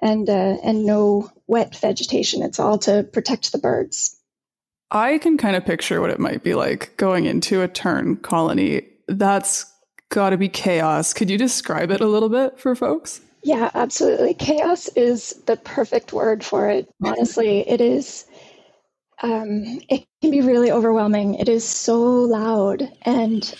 and 0.00 0.28
uh, 0.28 0.56
and 0.62 0.84
no 0.84 1.30
wet 1.46 1.76
vegetation. 1.76 2.42
It's 2.42 2.58
all 2.58 2.78
to 2.78 3.02
protect 3.04 3.52
the 3.52 3.58
birds. 3.58 4.18
I 4.90 5.18
can 5.18 5.38
kind 5.38 5.56
of 5.56 5.64
picture 5.64 6.00
what 6.00 6.10
it 6.10 6.18
might 6.18 6.42
be 6.42 6.54
like 6.54 6.96
going 6.98 7.24
into 7.24 7.62
a 7.62 7.68
tern 7.68 8.16
colony. 8.16 8.86
That's 9.08 9.64
got 10.10 10.30
to 10.30 10.36
be 10.36 10.48
chaos. 10.48 11.14
Could 11.14 11.30
you 11.30 11.38
describe 11.38 11.90
it 11.90 12.02
a 12.02 12.06
little 12.06 12.28
bit 12.28 12.60
for 12.60 12.74
folks? 12.74 13.22
Yeah, 13.42 13.70
absolutely. 13.74 14.34
Chaos 14.34 14.88
is 14.88 15.30
the 15.46 15.56
perfect 15.56 16.12
word 16.12 16.44
for 16.44 16.68
it. 16.68 16.88
Honestly, 17.04 17.66
it 17.68 17.80
is. 17.80 18.26
Um, 19.22 19.80
it 19.88 20.04
can 20.20 20.30
be 20.30 20.42
really 20.42 20.70
overwhelming. 20.70 21.34
It 21.36 21.48
is 21.48 21.64
so 21.64 22.00
loud 22.00 22.88
and 23.02 23.54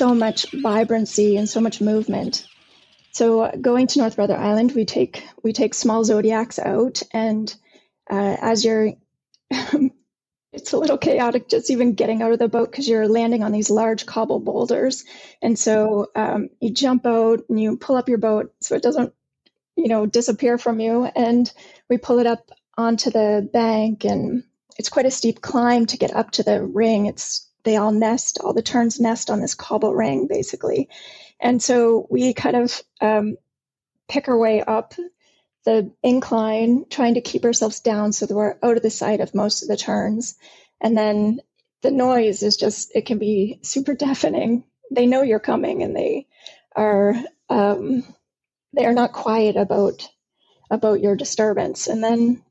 so 0.00 0.14
much 0.14 0.46
vibrancy 0.52 1.36
and 1.36 1.46
so 1.46 1.60
much 1.60 1.82
movement. 1.82 2.46
So 3.12 3.50
going 3.60 3.86
to 3.88 3.98
North 3.98 4.16
Brother 4.16 4.34
Island, 4.34 4.72
we 4.72 4.86
take 4.86 5.22
we 5.42 5.52
take 5.52 5.74
small 5.74 6.04
zodiacs 6.04 6.58
out, 6.58 7.02
and 7.12 7.54
uh, 8.10 8.36
as 8.40 8.64
you're, 8.64 8.94
it's 9.50 10.72
a 10.72 10.78
little 10.78 10.96
chaotic 10.96 11.50
just 11.50 11.70
even 11.70 11.92
getting 11.92 12.22
out 12.22 12.32
of 12.32 12.38
the 12.38 12.48
boat 12.48 12.70
because 12.70 12.88
you're 12.88 13.08
landing 13.08 13.42
on 13.44 13.52
these 13.52 13.68
large 13.68 14.06
cobble 14.06 14.40
boulders, 14.40 15.04
and 15.42 15.58
so 15.58 16.06
um, 16.16 16.48
you 16.60 16.72
jump 16.72 17.04
out 17.04 17.40
and 17.50 17.60
you 17.60 17.76
pull 17.76 17.96
up 17.96 18.08
your 18.08 18.16
boat 18.16 18.54
so 18.62 18.76
it 18.76 18.82
doesn't, 18.82 19.12
you 19.76 19.88
know, 19.88 20.06
disappear 20.06 20.56
from 20.56 20.80
you, 20.80 21.04
and 21.04 21.52
we 21.90 21.98
pull 21.98 22.20
it 22.20 22.26
up 22.26 22.48
onto 22.74 23.10
the 23.10 23.46
bank, 23.52 24.06
and 24.06 24.44
it's 24.78 24.88
quite 24.88 25.04
a 25.04 25.10
steep 25.10 25.42
climb 25.42 25.84
to 25.84 25.98
get 25.98 26.16
up 26.16 26.30
to 26.30 26.42
the 26.42 26.64
ring. 26.64 27.04
It's 27.04 27.49
they 27.64 27.76
all 27.76 27.92
nest, 27.92 28.38
all 28.42 28.52
the 28.52 28.62
terns 28.62 29.00
nest 29.00 29.30
on 29.30 29.40
this 29.40 29.54
cobble 29.54 29.94
ring, 29.94 30.26
basically. 30.28 30.88
And 31.40 31.62
so 31.62 32.06
we 32.10 32.34
kind 32.34 32.56
of 32.56 32.82
um, 33.00 33.36
pick 34.08 34.28
our 34.28 34.38
way 34.38 34.62
up 34.62 34.94
the 35.64 35.92
incline, 36.02 36.86
trying 36.88 37.14
to 37.14 37.20
keep 37.20 37.44
ourselves 37.44 37.80
down 37.80 38.12
so 38.12 38.26
that 38.26 38.34
we're 38.34 38.56
out 38.62 38.76
of 38.76 38.82
the 38.82 38.90
sight 38.90 39.20
of 39.20 39.34
most 39.34 39.62
of 39.62 39.68
the 39.68 39.76
terns. 39.76 40.36
And 40.80 40.96
then 40.96 41.40
the 41.82 41.90
noise 41.90 42.42
is 42.42 42.56
just, 42.56 42.92
it 42.94 43.06
can 43.06 43.18
be 43.18 43.60
super 43.62 43.94
deafening. 43.94 44.64
They 44.90 45.06
know 45.06 45.22
you're 45.22 45.38
coming 45.38 45.82
and 45.82 45.94
they 45.94 46.26
are, 46.74 47.14
um, 47.48 48.04
they 48.72 48.86
are 48.86 48.94
not 48.94 49.12
quiet 49.12 49.56
about 49.56 50.08
about 50.70 51.00
your 51.00 51.16
disturbance. 51.16 51.88
And 51.88 52.02
then 52.02 52.42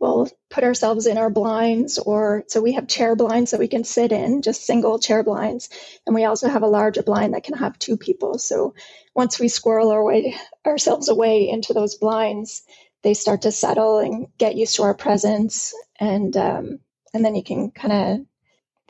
we'll 0.00 0.28
put 0.50 0.64
ourselves 0.64 1.06
in 1.06 1.18
our 1.18 1.30
blinds 1.30 1.98
or 1.98 2.44
so 2.48 2.60
we 2.60 2.72
have 2.74 2.88
chair 2.88 3.16
blinds 3.16 3.52
that 3.52 3.60
we 3.60 3.68
can 3.68 3.84
sit 3.84 4.12
in 4.12 4.42
just 4.42 4.66
single 4.66 4.98
chair 4.98 5.22
blinds 5.24 5.70
and 6.06 6.14
we 6.14 6.24
also 6.24 6.48
have 6.48 6.62
a 6.62 6.68
larger 6.68 7.02
blind 7.02 7.34
that 7.34 7.44
can 7.44 7.56
have 7.58 7.78
two 7.78 7.96
people 7.96 8.38
so 8.38 8.74
once 9.14 9.40
we 9.40 9.48
squirrel 9.48 9.90
our 9.90 10.04
way 10.04 10.36
ourselves 10.66 11.08
away 11.08 11.48
into 11.48 11.72
those 11.74 11.96
blinds 11.96 12.62
they 13.04 13.14
start 13.14 13.42
to 13.42 13.52
settle 13.52 14.00
and 14.00 14.28
get 14.38 14.56
used 14.56 14.76
to 14.76 14.82
our 14.84 14.94
presence 14.94 15.74
and 16.00 16.36
um, 16.36 16.80
and 17.14 17.24
then 17.24 17.34
you 17.36 17.44
can 17.44 17.70
kind 17.72 17.92
of 17.92 18.18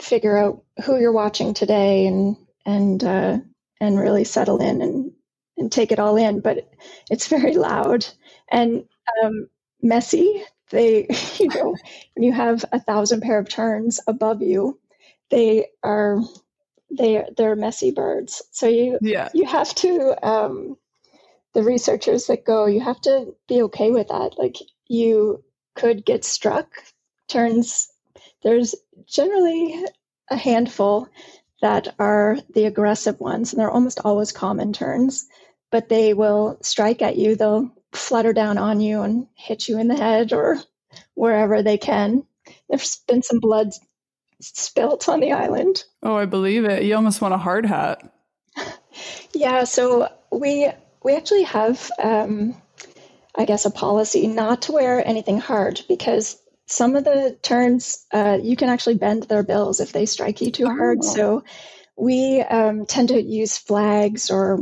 figure 0.01 0.37
out 0.39 0.65
who 0.85 0.99
you're 1.01 1.13
watching 1.13 1.55
today 1.55 2.07
and 2.09 2.37
and 2.67 3.05
uh, 3.05 3.39
and 3.81 4.01
really 4.01 4.25
settle 4.25 4.59
in 4.63 4.83
and 4.83 5.13
and 5.59 5.73
take 5.73 5.93
it 5.93 6.01
all 6.01 6.19
in. 6.19 6.41
But 6.41 6.69
it's 7.11 7.29
very 7.29 7.57
loud 7.57 8.07
and 8.51 8.85
um, 9.25 9.49
messy. 9.83 10.45
They, 10.71 11.07
you 11.39 11.49
know, 11.49 11.77
when 12.15 12.23
you 12.23 12.33
have 12.33 12.65
a 12.73 12.81
thousand 12.81 13.23
pair 13.23 13.39
of 13.39 13.49
terns 13.49 14.01
above 14.07 14.43
you, 14.43 14.79
they 15.31 15.67
are 15.83 16.21
they 16.91 17.25
they're 17.37 17.57
messy 17.57 17.91
birds. 17.91 18.43
So 18.51 18.67
you 18.67 18.99
yeah. 19.01 19.29
you 19.35 19.47
have 19.47 19.75
to 19.77 20.27
um, 20.27 20.77
the 21.53 21.63
researchers 21.63 22.27
that 22.27 22.45
go, 22.45 22.67
you 22.67 22.81
have 22.81 23.01
to 23.03 23.35
be 23.47 23.63
okay 23.63 23.91
with 23.91 24.09
that. 24.09 24.39
Like 24.39 24.57
you 24.87 25.45
could 25.75 26.05
get 26.05 26.25
struck. 26.25 26.69
Terns 27.29 27.93
there's 28.43 28.75
generally 29.07 29.85
a 30.31 30.37
handful 30.37 31.09
that 31.61 31.95
are 31.99 32.39
the 32.55 32.65
aggressive 32.67 33.19
ones, 33.21 33.53
and 33.53 33.61
they're 33.61 33.71
almost 33.71 34.01
always 34.05 34.33
common 34.33 34.73
terns. 34.73 35.29
but 35.71 35.89
they 35.89 36.15
will 36.15 36.59
strike 36.63 37.03
at 37.03 37.17
you. 37.17 37.37
They'll 37.37 37.71
flutter 37.99 38.33
down 38.33 38.59
on 38.59 38.81
you 38.81 39.03
and 39.03 39.27
hit 39.35 39.69
you 39.69 39.79
in 39.79 39.89
the 39.89 39.97
head 39.97 40.33
or 40.33 40.59
wherever 41.15 41.63
they 41.63 41.79
can. 41.79 42.25
There's 42.69 42.97
been 43.07 43.23
some 43.23 43.41
blood 43.41 43.73
spilt 44.41 45.09
on 45.09 45.21
the 45.21 45.33
island. 45.33 45.85
Oh, 46.03 46.17
I 46.17 46.27
believe 46.27 46.65
it. 46.65 46.85
You 46.85 46.95
almost 46.95 47.21
want 47.21 47.35
a 47.35 47.39
hard 47.39 47.67
hat. 47.67 48.03
yeah, 49.35 49.65
so 49.65 50.09
we 50.31 50.71
we 51.03 51.17
actually 51.17 51.45
have 51.45 51.91
um, 52.03 52.61
I 53.35 53.45
guess 53.45 53.65
a 53.65 53.71
policy 53.71 54.27
not 54.27 54.63
to 54.63 54.73
wear 54.73 55.07
anything 55.07 55.39
hard 55.39 55.81
because 55.89 56.41
some 56.67 56.97
of 56.97 57.05
the 57.05 57.37
terns 57.43 58.05
uh, 58.13 58.39
you 58.41 58.57
can 58.57 58.69
actually 58.69 58.97
bend 58.97 59.25
their 59.25 59.43
bills 59.43 59.81
if 59.81 59.93
they 59.93 60.07
strike 60.07 60.41
you 60.41 60.51
too 60.51 60.67
oh. 60.67 60.77
hard. 60.77 61.05
So 61.05 61.45
we 61.97 62.41
um, 62.41 62.87
tend 62.87 63.09
to 63.09 63.21
use 63.21 63.59
flags 63.59 64.31
or 64.31 64.61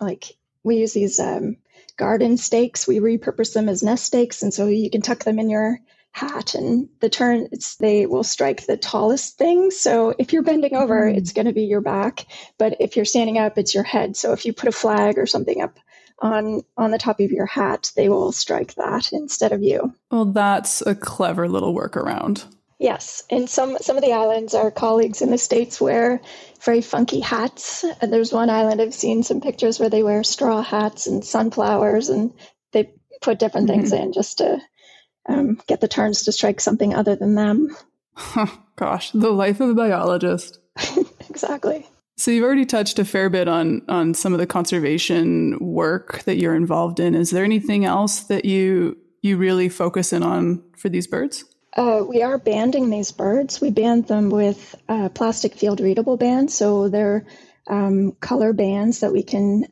like 0.00 0.36
we 0.64 0.76
use 0.76 0.92
these 0.92 1.20
um, 1.20 1.56
garden 1.96 2.36
stakes. 2.36 2.86
We 2.86 3.00
repurpose 3.00 3.54
them 3.54 3.68
as 3.68 3.82
nest 3.82 4.04
stakes, 4.04 4.42
and 4.42 4.52
so 4.52 4.66
you 4.66 4.90
can 4.90 5.02
tuck 5.02 5.24
them 5.24 5.38
in 5.38 5.50
your 5.50 5.80
hat. 6.12 6.54
And 6.54 6.88
the 7.00 7.08
tern, 7.08 7.48
it's, 7.52 7.76
they 7.76 8.06
will 8.06 8.24
strike 8.24 8.66
the 8.66 8.76
tallest 8.76 9.38
thing. 9.38 9.70
So 9.70 10.14
if 10.18 10.32
you're 10.32 10.42
bending 10.42 10.74
over, 10.74 11.10
mm. 11.10 11.16
it's 11.16 11.32
going 11.32 11.46
to 11.46 11.52
be 11.52 11.64
your 11.64 11.80
back, 11.80 12.26
but 12.58 12.76
if 12.80 12.96
you're 12.96 13.04
standing 13.04 13.38
up, 13.38 13.58
it's 13.58 13.74
your 13.74 13.84
head. 13.84 14.16
So 14.16 14.32
if 14.32 14.44
you 14.44 14.52
put 14.52 14.68
a 14.68 14.72
flag 14.72 15.18
or 15.18 15.26
something 15.26 15.62
up 15.62 15.78
on 16.18 16.62
on 16.76 16.90
the 16.90 16.98
top 16.98 17.20
of 17.20 17.30
your 17.30 17.46
hat, 17.46 17.90
they 17.96 18.08
will 18.08 18.30
strike 18.32 18.74
that 18.74 19.12
instead 19.12 19.52
of 19.52 19.62
you. 19.62 19.94
Well, 20.10 20.26
that's 20.26 20.82
a 20.82 20.94
clever 20.94 21.48
little 21.48 21.74
workaround. 21.74 22.44
Yes, 22.82 23.22
and 23.30 23.48
some 23.48 23.78
some 23.80 23.96
of 23.96 24.02
the 24.02 24.12
islands, 24.12 24.54
our 24.54 24.72
colleagues 24.72 25.22
in 25.22 25.30
the 25.30 25.38
states 25.38 25.80
wear 25.80 26.20
very 26.64 26.80
funky 26.80 27.20
hats. 27.20 27.84
And 28.00 28.12
there's 28.12 28.32
one 28.32 28.50
island 28.50 28.82
I've 28.82 28.92
seen 28.92 29.22
some 29.22 29.40
pictures 29.40 29.78
where 29.78 29.88
they 29.88 30.02
wear 30.02 30.24
straw 30.24 30.62
hats 30.62 31.06
and 31.06 31.24
sunflowers, 31.24 32.08
and 32.08 32.32
they 32.72 32.92
put 33.20 33.38
different 33.38 33.68
mm-hmm. 33.68 33.82
things 33.82 33.92
in 33.92 34.12
just 34.12 34.38
to 34.38 34.58
um, 35.28 35.60
get 35.68 35.80
the 35.80 35.86
terns 35.86 36.24
to 36.24 36.32
strike 36.32 36.60
something 36.60 36.92
other 36.92 37.14
than 37.14 37.36
them. 37.36 37.68
gosh, 38.74 39.12
the 39.12 39.30
life 39.30 39.60
of 39.60 39.70
a 39.70 39.74
biologist. 39.74 40.58
exactly. 41.30 41.86
So 42.16 42.32
you've 42.32 42.44
already 42.44 42.66
touched 42.66 42.98
a 42.98 43.04
fair 43.04 43.30
bit 43.30 43.46
on 43.46 43.82
on 43.88 44.12
some 44.12 44.32
of 44.32 44.40
the 44.40 44.46
conservation 44.48 45.56
work 45.60 46.24
that 46.24 46.36
you're 46.36 46.56
involved 46.56 46.98
in. 46.98 47.14
Is 47.14 47.30
there 47.30 47.44
anything 47.44 47.84
else 47.84 48.24
that 48.24 48.44
you 48.44 48.96
you 49.22 49.36
really 49.36 49.68
focus 49.68 50.12
in 50.12 50.24
on 50.24 50.64
for 50.76 50.88
these 50.88 51.06
birds? 51.06 51.44
Uh, 51.74 52.04
we 52.06 52.22
are 52.22 52.38
banding 52.38 52.90
these 52.90 53.12
birds. 53.12 53.60
We 53.60 53.70
band 53.70 54.06
them 54.06 54.30
with 54.30 54.74
uh, 54.88 55.08
plastic 55.08 55.54
field 55.54 55.80
readable 55.80 56.16
bands, 56.16 56.54
so 56.54 56.88
they're 56.88 57.26
um, 57.66 58.12
color 58.12 58.52
bands 58.52 59.00
that 59.00 59.12
we 59.12 59.22
can 59.22 59.66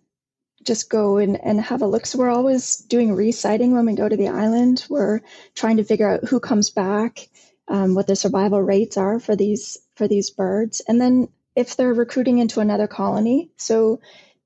just 0.64 0.90
go 0.90 1.18
and, 1.18 1.38
and 1.42 1.60
have 1.60 1.82
a 1.82 1.86
look. 1.86 2.06
So 2.06 2.18
we're 2.18 2.30
always 2.30 2.76
doing 2.76 3.10
resighting 3.16 3.72
when 3.72 3.86
we 3.86 3.94
go 3.94 4.08
to 4.08 4.16
the 4.16 4.28
island. 4.28 4.86
We're 4.88 5.20
trying 5.54 5.78
to 5.78 5.84
figure 5.84 6.08
out 6.08 6.24
who 6.24 6.40
comes 6.40 6.70
back, 6.70 7.28
um, 7.68 7.94
what 7.94 8.06
the 8.06 8.16
survival 8.16 8.62
rates 8.62 8.96
are 8.96 9.20
for 9.20 9.36
these 9.36 9.78
for 9.96 10.08
these 10.08 10.30
birds, 10.30 10.80
and 10.86 11.00
then 11.00 11.28
if 11.56 11.76
they're 11.76 11.92
recruiting 11.92 12.38
into 12.38 12.60
another 12.60 12.86
colony. 12.86 13.50
So 13.56 14.00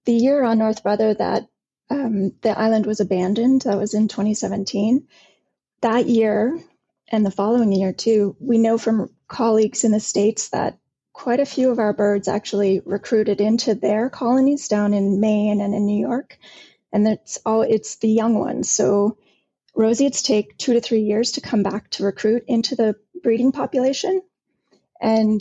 the 0.05 0.13
year 0.15 0.43
on 0.43 0.59
North 0.59 0.83
Brother 0.83 1.15
that 1.15 1.49
um, 1.91 2.33
the 2.43 2.59
island 2.59 2.87
was 2.87 3.01
abandoned, 3.01 3.63
that 3.63 3.79
was 3.79 3.95
in 3.95 4.09
2017. 4.09 5.07
That 5.83 6.07
year, 6.07 6.59
and 7.15 7.25
the 7.25 7.31
following 7.31 7.71
year 7.71 7.93
too, 7.93 8.37
we 8.41 8.59
know 8.59 8.77
from 8.77 9.09
colleagues 9.29 9.85
in 9.85 9.93
the 9.93 10.01
States 10.01 10.49
that 10.49 10.79
quite 11.13 11.39
a 11.39 11.47
few 11.47 11.71
of 11.71 11.79
our 11.79 11.93
birds 11.93 12.27
actually 12.27 12.81
recruited 12.85 13.41
into 13.41 13.77
their 13.77 14.11
colonies 14.11 14.67
down 14.67 14.93
in 14.93 15.21
Maine 15.21 15.61
and 15.61 15.75
in 15.75 15.87
New 15.87 15.99
York. 15.99 16.37
And 16.93 17.07
it's 17.07 17.39
all 17.47 17.63
it's 17.63 17.97
the 17.97 18.09
young 18.09 18.35
ones. 18.35 18.69
So 18.69 19.17
roseates 19.77 20.23
take 20.23 20.59
two 20.59 20.73
to 20.73 20.81
three 20.81 21.03
years 21.03 21.33
to 21.33 21.41
come 21.41 21.63
back 21.63 21.89
to 21.91 22.05
recruit 22.05 22.43
into 22.49 22.75
the 22.75 22.97
breeding 23.23 23.53
population. 23.53 24.21
And 25.01 25.41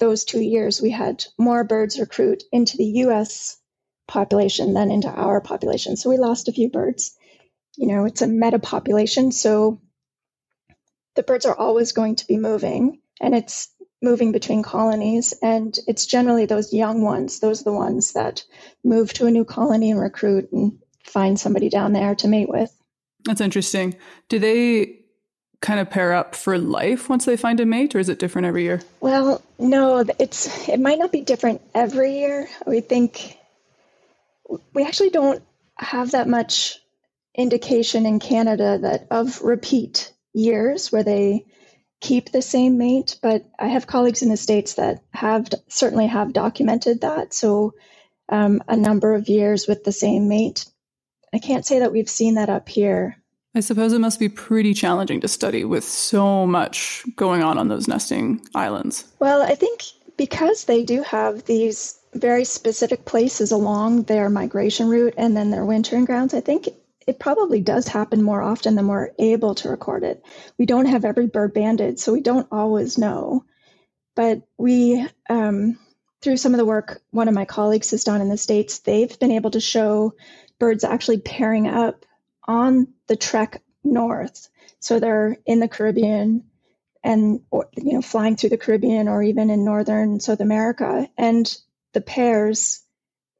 those 0.00 0.24
two 0.24 0.40
years, 0.40 0.82
we 0.82 0.90
had 0.90 1.24
more 1.38 1.62
birds 1.62 2.00
recruit 2.00 2.42
into 2.50 2.76
the 2.78 3.04
US 3.06 3.58
population 4.08 4.74
than 4.74 4.90
into 4.90 5.08
our 5.08 5.40
population. 5.40 5.96
So 5.96 6.10
we 6.10 6.18
lost 6.18 6.48
a 6.48 6.52
few 6.52 6.68
birds. 6.68 7.16
You 7.76 7.86
know, 7.86 8.06
it's 8.06 8.22
a 8.22 8.26
meta 8.26 8.58
population. 8.58 9.30
So 9.30 9.80
the 11.14 11.22
birds 11.22 11.46
are 11.46 11.56
always 11.56 11.92
going 11.92 12.16
to 12.16 12.26
be 12.26 12.36
moving 12.36 13.00
and 13.20 13.34
it's 13.34 13.68
moving 14.02 14.32
between 14.32 14.62
colonies. 14.62 15.34
And 15.42 15.76
it's 15.86 16.06
generally 16.06 16.46
those 16.46 16.72
young 16.72 17.02
ones, 17.02 17.40
those 17.40 17.62
are 17.62 17.64
the 17.64 17.72
ones 17.72 18.12
that 18.12 18.44
move 18.84 19.12
to 19.14 19.26
a 19.26 19.30
new 19.30 19.44
colony 19.44 19.90
and 19.90 20.00
recruit 20.00 20.52
and 20.52 20.78
find 21.04 21.38
somebody 21.38 21.68
down 21.68 21.92
there 21.92 22.14
to 22.16 22.28
mate 22.28 22.48
with. 22.48 22.74
That's 23.24 23.40
interesting. 23.40 23.96
Do 24.28 24.38
they 24.38 25.00
kind 25.60 25.80
of 25.80 25.88
pair 25.88 26.12
up 26.12 26.34
for 26.34 26.58
life 26.58 27.08
once 27.08 27.24
they 27.24 27.38
find 27.38 27.58
a 27.58 27.64
mate 27.64 27.94
or 27.94 27.98
is 27.98 28.10
it 28.10 28.18
different 28.18 28.46
every 28.46 28.64
year? 28.64 28.82
Well, 29.00 29.40
no, 29.58 30.04
it's 30.18 30.68
it 30.68 30.78
might 30.78 30.98
not 30.98 31.10
be 31.10 31.22
different 31.22 31.62
every 31.74 32.18
year. 32.18 32.48
We 32.66 32.80
think 32.80 33.38
we 34.74 34.84
actually 34.84 35.10
don't 35.10 35.42
have 35.78 36.10
that 36.10 36.28
much 36.28 36.78
indication 37.34 38.04
in 38.04 38.20
Canada 38.20 38.78
that 38.82 39.06
of 39.10 39.40
repeat 39.40 40.12
years 40.34 40.92
where 40.92 41.04
they 41.04 41.46
keep 42.00 42.30
the 42.30 42.42
same 42.42 42.76
mate, 42.76 43.18
but 43.22 43.46
I 43.58 43.68
have 43.68 43.86
colleagues 43.86 44.22
in 44.22 44.28
the 44.28 44.36
states 44.36 44.74
that 44.74 45.02
have 45.12 45.48
certainly 45.68 46.06
have 46.06 46.34
documented 46.34 47.00
that. 47.00 47.32
So 47.32 47.72
um, 48.28 48.62
a 48.68 48.76
number 48.76 49.14
of 49.14 49.28
years 49.28 49.66
with 49.66 49.84
the 49.84 49.92
same 49.92 50.28
mate. 50.28 50.66
I 51.32 51.38
can't 51.38 51.66
say 51.66 51.78
that 51.78 51.92
we've 51.92 52.08
seen 52.08 52.34
that 52.34 52.50
up 52.50 52.68
here. 52.68 53.16
I 53.54 53.60
suppose 53.60 53.92
it 53.92 54.00
must 54.00 54.18
be 54.18 54.28
pretty 54.28 54.74
challenging 54.74 55.20
to 55.20 55.28
study 55.28 55.64
with 55.64 55.84
so 55.84 56.46
much 56.46 57.04
going 57.16 57.42
on 57.42 57.56
on 57.56 57.68
those 57.68 57.86
nesting 57.86 58.44
islands. 58.54 59.04
Well, 59.20 59.42
I 59.42 59.54
think 59.54 59.82
because 60.16 60.64
they 60.64 60.84
do 60.84 61.02
have 61.02 61.44
these 61.44 61.98
very 62.14 62.44
specific 62.44 63.04
places 63.04 63.52
along 63.52 64.04
their 64.04 64.28
migration 64.28 64.88
route 64.88 65.14
and 65.16 65.36
then 65.36 65.50
their 65.50 65.64
wintering 65.64 66.04
grounds, 66.04 66.34
I 66.34 66.40
think 66.40 66.68
it 67.06 67.18
probably 67.18 67.60
does 67.60 67.86
happen 67.88 68.22
more 68.22 68.42
often 68.42 68.74
than 68.74 68.88
we're 68.88 69.10
able 69.18 69.54
to 69.56 69.68
record 69.68 70.04
it. 70.04 70.22
We 70.58 70.66
don't 70.66 70.86
have 70.86 71.04
every 71.04 71.26
bird 71.26 71.54
banded, 71.54 71.98
so 71.98 72.12
we 72.12 72.20
don't 72.20 72.48
always 72.50 72.98
know. 72.98 73.44
But 74.16 74.42
we, 74.58 75.06
um, 75.28 75.78
through 76.22 76.36
some 76.36 76.54
of 76.54 76.58
the 76.58 76.64
work 76.64 77.02
one 77.10 77.28
of 77.28 77.34
my 77.34 77.44
colleagues 77.44 77.90
has 77.90 78.04
done 78.04 78.20
in 78.20 78.28
the 78.28 78.36
States, 78.36 78.78
they've 78.78 79.18
been 79.18 79.32
able 79.32 79.50
to 79.50 79.60
show 79.60 80.14
birds 80.58 80.84
actually 80.84 81.18
pairing 81.18 81.68
up 81.68 82.04
on 82.46 82.88
the 83.08 83.16
trek 83.16 83.62
north. 83.82 84.48
So 84.80 85.00
they're 85.00 85.36
in 85.44 85.60
the 85.60 85.68
Caribbean 85.68 86.44
and, 87.02 87.40
or, 87.50 87.68
you 87.76 87.94
know, 87.94 88.02
flying 88.02 88.36
through 88.36 88.50
the 88.50 88.56
Caribbean 88.56 89.08
or 89.08 89.22
even 89.22 89.50
in 89.50 89.64
northern 89.64 90.20
South 90.20 90.40
America. 90.40 91.08
And 91.18 91.54
the 91.92 92.00
pairs, 92.00 92.82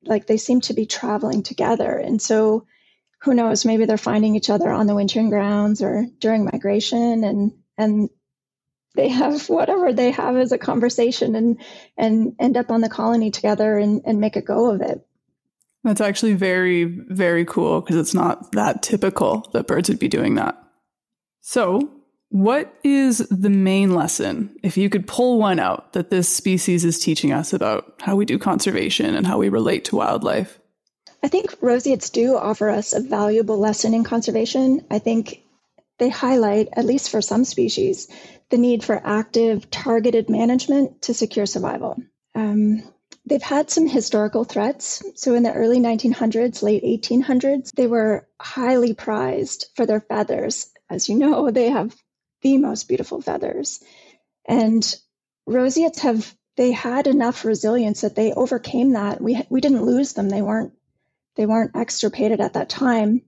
like 0.04 0.26
they 0.26 0.36
seem 0.36 0.60
to 0.62 0.74
be 0.74 0.86
traveling 0.86 1.42
together. 1.42 1.96
And 1.96 2.20
so 2.20 2.66
who 3.24 3.34
knows, 3.34 3.64
maybe 3.64 3.86
they're 3.86 3.96
finding 3.96 4.36
each 4.36 4.50
other 4.50 4.70
on 4.70 4.86
the 4.86 4.94
wintering 4.94 5.30
grounds 5.30 5.82
or 5.82 6.06
during 6.18 6.44
migration 6.44 7.24
and 7.24 7.52
and 7.78 8.10
they 8.94 9.08
have 9.08 9.48
whatever 9.48 9.92
they 9.92 10.10
have 10.12 10.36
as 10.36 10.52
a 10.52 10.58
conversation 10.58 11.34
and 11.34 11.60
and 11.96 12.36
end 12.38 12.56
up 12.56 12.70
on 12.70 12.80
the 12.80 12.88
colony 12.88 13.30
together 13.30 13.78
and, 13.78 14.02
and 14.04 14.20
make 14.20 14.36
a 14.36 14.42
go 14.42 14.70
of 14.70 14.82
it. 14.82 15.04
That's 15.82 16.00
actually 16.00 16.34
very, 16.34 16.84
very 16.84 17.44
cool 17.44 17.80
because 17.80 17.96
it's 17.96 18.14
not 18.14 18.52
that 18.52 18.82
typical 18.82 19.48
that 19.52 19.66
birds 19.66 19.88
would 19.88 19.98
be 19.98 20.08
doing 20.08 20.34
that. 20.36 20.58
So, 21.40 21.90
what 22.30 22.74
is 22.82 23.18
the 23.18 23.50
main 23.50 23.94
lesson, 23.94 24.56
if 24.62 24.76
you 24.76 24.88
could 24.88 25.06
pull 25.06 25.38
one 25.38 25.60
out, 25.60 25.92
that 25.92 26.10
this 26.10 26.28
species 26.28 26.84
is 26.84 26.98
teaching 26.98 27.32
us 27.32 27.52
about 27.52 27.94
how 28.00 28.16
we 28.16 28.24
do 28.24 28.38
conservation 28.38 29.14
and 29.14 29.26
how 29.26 29.38
we 29.38 29.50
relate 29.50 29.84
to 29.86 29.96
wildlife? 29.96 30.58
I 31.24 31.28
think 31.28 31.56
roseates 31.62 32.10
do 32.10 32.36
offer 32.36 32.68
us 32.68 32.92
a 32.92 33.00
valuable 33.00 33.56
lesson 33.56 33.94
in 33.94 34.04
conservation. 34.04 34.84
I 34.90 34.98
think 34.98 35.42
they 35.98 36.10
highlight, 36.10 36.68
at 36.74 36.84
least 36.84 37.08
for 37.08 37.22
some 37.22 37.46
species, 37.46 38.08
the 38.50 38.58
need 38.58 38.84
for 38.84 39.00
active, 39.02 39.70
targeted 39.70 40.28
management 40.28 41.00
to 41.02 41.14
secure 41.14 41.46
survival. 41.46 41.96
Um, 42.34 42.82
they've 43.24 43.42
had 43.42 43.70
some 43.70 43.86
historical 43.86 44.44
threats. 44.44 45.02
So 45.14 45.34
in 45.34 45.44
the 45.44 45.54
early 45.54 45.78
1900s, 45.78 46.62
late 46.62 46.84
1800s, 46.84 47.70
they 47.74 47.86
were 47.86 48.28
highly 48.38 48.92
prized 48.92 49.68
for 49.76 49.86
their 49.86 50.00
feathers. 50.00 50.70
As 50.90 51.08
you 51.08 51.16
know, 51.16 51.50
they 51.50 51.70
have 51.70 51.96
the 52.42 52.58
most 52.58 52.86
beautiful 52.86 53.22
feathers. 53.22 53.82
And 54.46 54.84
roseates 55.46 56.00
have 56.00 56.36
they 56.56 56.72
had 56.72 57.06
enough 57.06 57.46
resilience 57.46 58.02
that 58.02 58.14
they 58.14 58.34
overcame 58.34 58.92
that. 58.92 59.22
We 59.22 59.42
we 59.48 59.62
didn't 59.62 59.86
lose 59.86 60.12
them. 60.12 60.28
They 60.28 60.42
weren't 60.42 60.74
they 61.36 61.46
weren't 61.46 61.76
extirpated 61.76 62.40
at 62.40 62.54
that 62.54 62.68
time, 62.68 63.22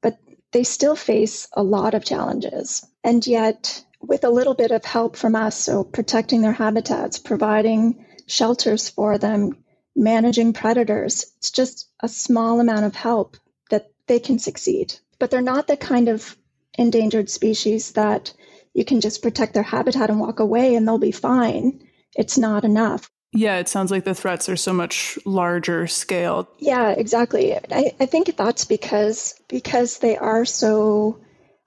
but 0.00 0.18
they 0.52 0.64
still 0.64 0.96
face 0.96 1.48
a 1.52 1.62
lot 1.62 1.94
of 1.94 2.04
challenges. 2.04 2.86
And 3.04 3.26
yet, 3.26 3.84
with 4.00 4.24
a 4.24 4.30
little 4.30 4.54
bit 4.54 4.70
of 4.72 4.84
help 4.84 5.16
from 5.16 5.36
us, 5.36 5.56
so 5.56 5.84
protecting 5.84 6.42
their 6.42 6.52
habitats, 6.52 7.18
providing 7.18 8.06
shelters 8.26 8.88
for 8.90 9.18
them, 9.18 9.64
managing 9.96 10.54
predators, 10.54 11.26
it's 11.38 11.50
just 11.52 11.88
a 12.00 12.08
small 12.08 12.60
amount 12.60 12.86
of 12.86 12.96
help 12.96 13.36
that 13.70 13.90
they 14.08 14.20
can 14.20 14.38
succeed. 14.38 14.94
But 15.18 15.30
they're 15.30 15.42
not 15.42 15.68
the 15.68 15.76
kind 15.76 16.08
of 16.08 16.36
endangered 16.78 17.30
species 17.30 17.92
that 17.92 18.32
you 18.74 18.84
can 18.84 19.02
just 19.02 19.22
protect 19.22 19.54
their 19.54 19.62
habitat 19.62 20.10
and 20.10 20.20
walk 20.20 20.40
away 20.40 20.74
and 20.76 20.88
they'll 20.88 20.98
be 20.98 21.12
fine. 21.12 21.88
It's 22.16 22.38
not 22.38 22.64
enough. 22.64 23.10
Yeah, 23.32 23.56
it 23.56 23.68
sounds 23.68 23.90
like 23.90 24.04
the 24.04 24.14
threats 24.14 24.48
are 24.48 24.56
so 24.56 24.72
much 24.74 25.18
larger 25.24 25.86
scale. 25.86 26.48
Yeah, 26.58 26.90
exactly. 26.90 27.54
I, 27.54 27.92
I 27.98 28.06
think 28.06 28.36
that's 28.36 28.66
because 28.66 29.40
because 29.48 29.98
they 29.98 30.18
are 30.18 30.44
so 30.44 31.18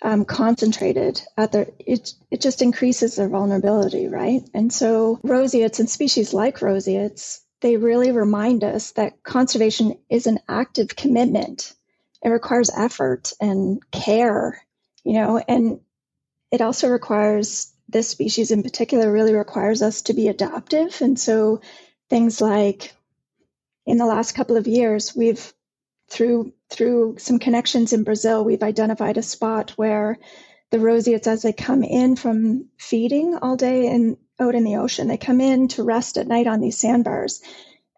um, 0.02 0.26
concentrated 0.26 1.22
at 1.36 1.52
their 1.52 1.68
it 1.80 2.14
it 2.30 2.42
just 2.42 2.62
increases 2.62 3.16
their 3.16 3.30
vulnerability, 3.30 4.08
right? 4.08 4.48
And 4.54 4.72
so 4.72 5.20
roseates 5.24 5.80
and 5.80 5.90
species 5.90 6.34
like 6.34 6.62
roseates, 6.62 7.42
they 7.62 7.78
really 7.78 8.12
remind 8.12 8.64
us 8.64 8.92
that 8.92 9.24
conservation 9.24 9.98
is 10.08 10.28
an 10.28 10.40
active 10.48 10.96
commitment. 10.96 11.74
It 12.22 12.30
requires 12.30 12.70
effort 12.70 13.34
and 13.42 13.80
care, 13.92 14.62
you 15.04 15.14
know, 15.14 15.44
and 15.48 15.80
it 16.52 16.62
also 16.62 16.90
requires 16.90 17.72
this 17.88 18.10
species 18.10 18.52
in 18.52 18.64
particular 18.64 19.12
really 19.12 19.34
requires 19.34 19.82
us 19.82 20.04
to 20.04 20.14
be 20.14 20.28
adaptive. 20.28 21.02
And 21.02 21.20
so 21.20 21.62
things 22.10 22.42
like 22.42 22.94
in 23.86 23.98
the 23.98 24.06
last 24.06 24.34
couple 24.34 24.58
of 24.58 24.68
years, 24.68 25.16
we've 25.16 25.54
through 26.08 26.54
through 26.70 27.16
some 27.20 27.40
connections 27.40 27.94
in 27.94 28.04
Brazil, 28.04 28.44
we've 28.44 28.64
identified 28.64 29.18
a 29.18 29.24
spot 29.24 29.72
where 29.72 30.18
the 30.72 30.80
roseates, 30.80 31.28
as 31.28 31.44
they 31.44 31.54
come 31.54 31.84
in 31.84 32.16
from 32.16 32.66
feeding 32.78 33.38
all 33.42 33.56
day 33.56 33.88
and 33.88 34.18
out 34.40 34.56
in 34.56 34.64
the 34.64 34.78
ocean, 34.78 35.08
they 35.08 35.18
come 35.18 35.40
in 35.40 35.68
to 35.70 35.84
rest 35.84 36.18
at 36.18 36.28
night 36.28 36.48
on 36.48 36.60
these 36.60 36.78
sandbars. 36.78 37.42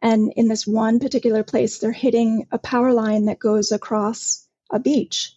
And 0.01 0.31
in 0.35 0.47
this 0.47 0.67
one 0.67 0.99
particular 0.99 1.43
place, 1.43 1.79
they're 1.79 1.91
hitting 1.91 2.47
a 2.51 2.59
power 2.59 2.93
line 2.93 3.25
that 3.25 3.39
goes 3.39 3.71
across 3.71 4.47
a 4.71 4.79
beach. 4.79 5.33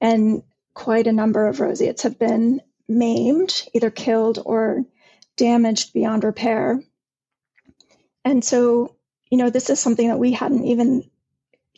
And 0.00 0.42
quite 0.72 1.06
a 1.06 1.12
number 1.12 1.46
of 1.46 1.60
roseates 1.60 2.04
have 2.04 2.18
been 2.18 2.62
maimed, 2.88 3.68
either 3.74 3.90
killed 3.90 4.38
or 4.44 4.84
damaged 5.36 5.92
beyond 5.92 6.24
repair. 6.24 6.82
And 8.24 8.44
so, 8.44 8.96
you 9.30 9.38
know, 9.38 9.50
this 9.50 9.70
is 9.70 9.80
something 9.80 10.08
that 10.08 10.18
we 10.18 10.32
hadn't 10.32 10.64
even, 10.64 11.08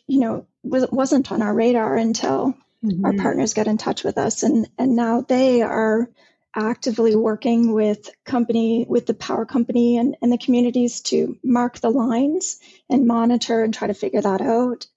you 0.07 0.19
know, 0.19 0.47
was, 0.63 0.87
wasn't 0.89 1.31
on 1.31 1.41
our 1.41 1.53
radar 1.53 1.95
until 1.95 2.55
mm-hmm. 2.83 3.05
our 3.05 3.13
partners 3.13 3.53
got 3.53 3.67
in 3.67 3.77
touch 3.77 4.03
with 4.03 4.17
us. 4.17 4.43
And, 4.43 4.69
and 4.77 4.95
now 4.95 5.21
they 5.21 5.61
are 5.61 6.09
actively 6.55 7.15
working 7.15 7.71
with 7.71 8.09
company, 8.25 8.85
with 8.87 9.05
the 9.05 9.13
power 9.13 9.45
company 9.45 9.97
and, 9.97 10.17
and 10.21 10.31
the 10.31 10.37
communities 10.37 11.01
to 11.01 11.37
mark 11.43 11.79
the 11.79 11.89
lines 11.89 12.59
and 12.89 13.07
monitor 13.07 13.63
and 13.63 13.73
try 13.73 13.87
to 13.87 13.93
figure 13.93 14.21
that 14.21 14.41
out. 14.41 14.87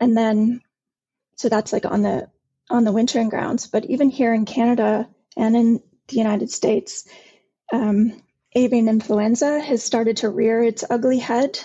And 0.00 0.16
then, 0.16 0.62
so 1.36 1.48
that's 1.48 1.72
like 1.72 1.84
on 1.84 2.02
the, 2.02 2.28
on 2.70 2.84
the 2.84 2.92
wintering 2.92 3.28
grounds. 3.28 3.66
But 3.66 3.84
even 3.86 4.08
here 4.08 4.32
in 4.32 4.46
Canada, 4.46 5.08
and 5.36 5.56
in 5.56 5.82
the 6.08 6.16
United 6.16 6.50
States, 6.50 7.06
um, 7.72 8.22
avian 8.54 8.88
influenza 8.88 9.60
has 9.60 9.82
started 9.82 10.18
to 10.18 10.28
rear 10.28 10.62
its 10.62 10.84
ugly 10.88 11.18
head. 11.18 11.58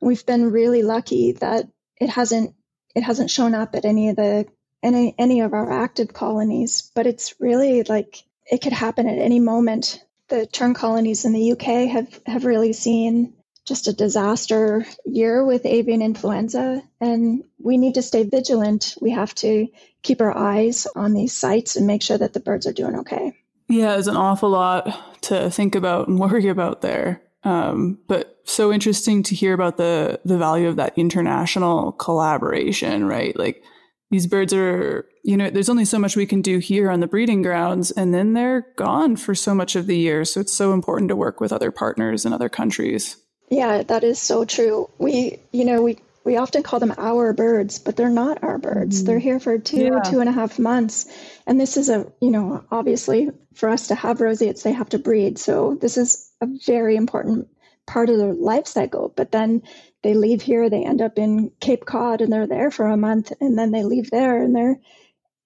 We've 0.00 0.24
been 0.26 0.50
really 0.50 0.82
lucky 0.82 1.32
that 1.32 1.68
it 2.00 2.10
hasn't 2.10 2.54
it 2.94 3.02
hasn't 3.02 3.30
shown 3.30 3.54
up 3.54 3.74
at 3.74 3.84
any 3.84 4.08
of 4.10 4.16
the 4.16 4.46
any 4.82 5.14
any 5.18 5.40
of 5.40 5.52
our 5.52 5.70
active 5.70 6.12
colonies, 6.12 6.90
but 6.94 7.06
it's 7.06 7.40
really 7.40 7.82
like 7.84 8.22
it 8.50 8.62
could 8.62 8.72
happen 8.72 9.08
at 9.08 9.18
any 9.18 9.40
moment. 9.40 10.04
The 10.28 10.46
tern 10.46 10.74
colonies 10.74 11.24
in 11.24 11.32
the 11.32 11.52
UK 11.52 11.90
have 11.90 12.20
have 12.26 12.44
really 12.44 12.72
seen 12.72 13.34
just 13.64 13.88
a 13.88 13.92
disaster 13.92 14.84
year 15.06 15.44
with 15.44 15.64
avian 15.64 16.02
influenza, 16.02 16.82
and 17.00 17.44
we 17.58 17.78
need 17.78 17.94
to 17.94 18.02
stay 18.02 18.24
vigilant. 18.24 18.94
We 19.00 19.10
have 19.12 19.34
to 19.36 19.68
keep 20.02 20.20
our 20.20 20.36
eyes 20.36 20.86
on 20.94 21.14
these 21.14 21.34
sites 21.34 21.76
and 21.76 21.86
make 21.86 22.02
sure 22.02 22.18
that 22.18 22.32
the 22.32 22.40
birds 22.40 22.66
are 22.66 22.72
doing 22.72 23.00
okay. 23.00 23.32
Yeah, 23.68 23.96
it's 23.96 24.06
an 24.06 24.16
awful 24.16 24.50
lot 24.50 25.22
to 25.22 25.50
think 25.50 25.74
about 25.74 26.08
and 26.08 26.18
worry 26.18 26.48
about 26.48 26.82
there. 26.82 27.22
Um, 27.44 27.98
but 28.06 28.40
so 28.44 28.72
interesting 28.72 29.22
to 29.24 29.34
hear 29.34 29.54
about 29.54 29.76
the 29.76 30.20
the 30.24 30.38
value 30.38 30.68
of 30.68 30.76
that 30.76 30.96
international 30.96 31.92
collaboration, 31.92 33.06
right? 33.06 33.38
Like 33.38 33.62
these 34.10 34.26
birds 34.26 34.52
are, 34.52 35.06
you 35.24 35.36
know, 35.36 35.50
there's 35.50 35.68
only 35.68 35.84
so 35.84 35.98
much 35.98 36.16
we 36.16 36.26
can 36.26 36.40
do 36.40 36.58
here 36.58 36.90
on 36.90 37.00
the 37.00 37.06
breeding 37.06 37.42
grounds, 37.42 37.90
and 37.90 38.14
then 38.14 38.34
they're 38.34 38.66
gone 38.76 39.16
for 39.16 39.34
so 39.34 39.54
much 39.54 39.76
of 39.76 39.86
the 39.86 39.96
year. 39.96 40.24
So 40.24 40.40
it's 40.40 40.52
so 40.52 40.72
important 40.72 41.08
to 41.08 41.16
work 41.16 41.40
with 41.40 41.52
other 41.52 41.70
partners 41.70 42.24
in 42.24 42.32
other 42.32 42.48
countries. 42.48 43.16
Yeah, 43.48 43.82
that 43.82 44.04
is 44.04 44.18
so 44.18 44.44
true. 44.44 44.90
We, 44.98 45.38
you 45.52 45.64
know, 45.64 45.82
we 45.82 45.98
we 46.24 46.38
often 46.38 46.62
call 46.62 46.80
them 46.80 46.94
our 46.96 47.34
birds, 47.34 47.78
but 47.78 47.96
they're 47.96 48.08
not 48.08 48.42
our 48.42 48.58
birds. 48.58 48.96
Mm-hmm. 48.96 49.06
They're 49.06 49.18
here 49.18 49.40
for 49.40 49.58
two, 49.58 49.84
yeah. 49.84 50.00
two 50.00 50.20
and 50.20 50.28
a 50.28 50.32
half 50.32 50.58
months. 50.58 51.06
And 51.46 51.60
this 51.60 51.76
is 51.76 51.90
a, 51.90 52.10
you 52.20 52.30
know, 52.30 52.64
obviously 52.70 53.30
for 53.54 53.68
us 53.68 53.88
to 53.88 53.94
have 53.94 54.22
roseates, 54.22 54.62
they 54.62 54.72
have 54.72 54.88
to 54.90 54.98
breed. 54.98 55.38
So 55.38 55.76
this 55.78 55.98
is 55.98 56.30
a 56.40 56.48
very 56.66 56.96
important 56.96 57.48
part 57.86 58.08
of 58.08 58.16
their 58.16 58.32
life 58.32 58.66
cycle. 58.66 59.12
But 59.14 59.32
then 59.32 59.62
they 60.02 60.14
leave 60.14 60.40
here, 60.40 60.70
they 60.70 60.84
end 60.84 61.02
up 61.02 61.18
in 61.18 61.52
Cape 61.60 61.84
Cod 61.84 62.22
and 62.22 62.32
they're 62.32 62.46
there 62.46 62.70
for 62.70 62.86
a 62.86 62.96
month 62.96 63.32
and 63.40 63.58
then 63.58 63.70
they 63.70 63.84
leave 63.84 64.10
there 64.10 64.42
and 64.42 64.56
they're, 64.56 64.80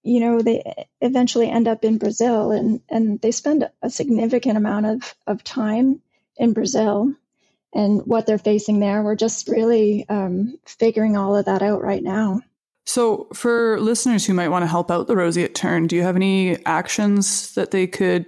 you 0.04 0.20
know, 0.20 0.40
they 0.40 0.86
eventually 1.00 1.50
end 1.50 1.66
up 1.66 1.84
in 1.84 1.98
Brazil 1.98 2.52
and, 2.52 2.80
and 2.88 3.20
they 3.20 3.32
spend 3.32 3.68
a 3.82 3.90
significant 3.90 4.56
amount 4.56 4.86
of, 4.86 5.14
of 5.26 5.42
time 5.42 6.00
in 6.36 6.52
Brazil 6.52 7.12
and 7.74 8.02
what 8.04 8.26
they're 8.26 8.38
facing 8.38 8.80
there. 8.80 9.02
We're 9.02 9.16
just 9.16 9.48
really 9.48 10.08
um, 10.08 10.58
figuring 10.66 11.16
all 11.16 11.36
of 11.36 11.46
that 11.46 11.62
out 11.62 11.82
right 11.82 12.02
now. 12.02 12.40
So, 12.86 13.28
for 13.34 13.78
listeners 13.80 14.24
who 14.24 14.32
might 14.32 14.48
want 14.48 14.62
to 14.62 14.66
help 14.66 14.90
out 14.90 15.08
the 15.08 15.16
roseate 15.16 15.54
tern, 15.54 15.86
do 15.86 15.96
you 15.96 16.02
have 16.02 16.16
any 16.16 16.64
actions 16.64 17.52
that 17.54 17.70
they 17.70 17.86
could 17.86 18.24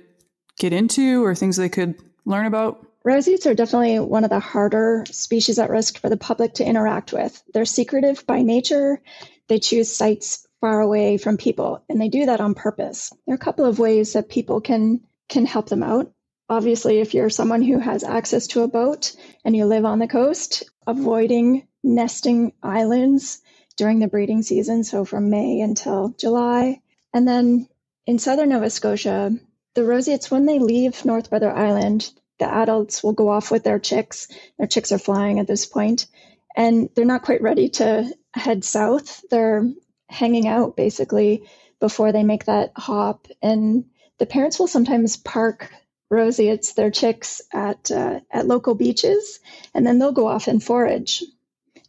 get 0.58 0.74
into 0.74 1.24
or 1.24 1.34
things 1.34 1.56
they 1.56 1.70
could 1.70 1.94
learn 2.26 2.44
about? 2.44 2.86
Roseates 3.02 3.46
are 3.46 3.54
definitely 3.54 3.98
one 3.98 4.24
of 4.24 4.30
the 4.30 4.38
harder 4.38 5.04
species 5.10 5.58
at 5.58 5.70
risk 5.70 5.98
for 5.98 6.10
the 6.10 6.18
public 6.18 6.54
to 6.54 6.64
interact 6.64 7.14
with. 7.14 7.42
They're 7.54 7.64
secretive 7.64 8.26
by 8.26 8.42
nature. 8.42 9.00
They 9.48 9.58
choose 9.58 9.90
sites 9.90 10.46
far 10.60 10.82
away 10.82 11.16
from 11.16 11.38
people, 11.38 11.82
and 11.88 11.98
they 11.98 12.10
do 12.10 12.26
that 12.26 12.42
on 12.42 12.52
purpose. 12.52 13.10
There 13.26 13.32
are 13.32 13.36
a 13.36 13.38
couple 13.38 13.64
of 13.64 13.78
ways 13.78 14.12
that 14.12 14.28
people 14.28 14.60
can 14.60 15.00
can 15.30 15.46
help 15.46 15.70
them 15.70 15.82
out. 15.82 16.12
Obviously, 16.50 16.98
if 16.98 17.14
you're 17.14 17.30
someone 17.30 17.62
who 17.62 17.78
has 17.78 18.02
access 18.02 18.48
to 18.48 18.62
a 18.62 18.68
boat 18.68 19.14
and 19.44 19.54
you 19.54 19.66
live 19.66 19.84
on 19.84 20.00
the 20.00 20.08
coast, 20.08 20.64
avoiding 20.84 21.68
nesting 21.84 22.52
islands 22.60 23.40
during 23.76 24.00
the 24.00 24.08
breeding 24.08 24.42
season, 24.42 24.82
so 24.82 25.04
from 25.04 25.30
May 25.30 25.60
until 25.60 26.12
July. 26.18 26.80
And 27.14 27.26
then 27.26 27.68
in 28.04 28.18
southern 28.18 28.48
Nova 28.48 28.68
Scotia, 28.68 29.30
the 29.74 29.84
roseates, 29.84 30.28
when 30.28 30.44
they 30.44 30.58
leave 30.58 31.04
North 31.04 31.30
Brother 31.30 31.52
Island, 31.52 32.10
the 32.40 32.52
adults 32.52 33.04
will 33.04 33.12
go 33.12 33.28
off 33.28 33.52
with 33.52 33.62
their 33.62 33.78
chicks. 33.78 34.26
Their 34.58 34.66
chicks 34.66 34.90
are 34.90 34.98
flying 34.98 35.38
at 35.38 35.46
this 35.46 35.66
point, 35.66 36.08
and 36.56 36.88
they're 36.96 37.04
not 37.04 37.22
quite 37.22 37.42
ready 37.42 37.68
to 37.68 38.12
head 38.34 38.64
south. 38.64 39.22
They're 39.30 39.70
hanging 40.08 40.48
out 40.48 40.76
basically 40.76 41.44
before 41.78 42.10
they 42.10 42.24
make 42.24 42.46
that 42.46 42.72
hop. 42.76 43.28
And 43.40 43.84
the 44.18 44.26
parents 44.26 44.58
will 44.58 44.66
sometimes 44.66 45.16
park 45.16 45.70
roseates 46.10 46.74
their 46.74 46.90
chicks 46.92 47.42
at 47.52 47.90
uh, 47.90 48.20
at 48.32 48.46
local 48.48 48.74
beaches, 48.76 49.40
and 49.74 49.86
then 49.86 49.98
they'll 49.98 50.12
go 50.12 50.28
off 50.28 50.48
and 50.48 50.62
forage. 50.62 51.24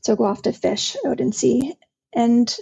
So 0.02 0.16
go 0.16 0.26
off 0.26 0.44
to 0.44 0.54
fish 0.54 0.98
out 1.06 1.22
in 1.22 1.34
sea, 1.34 1.76
and 2.14 2.54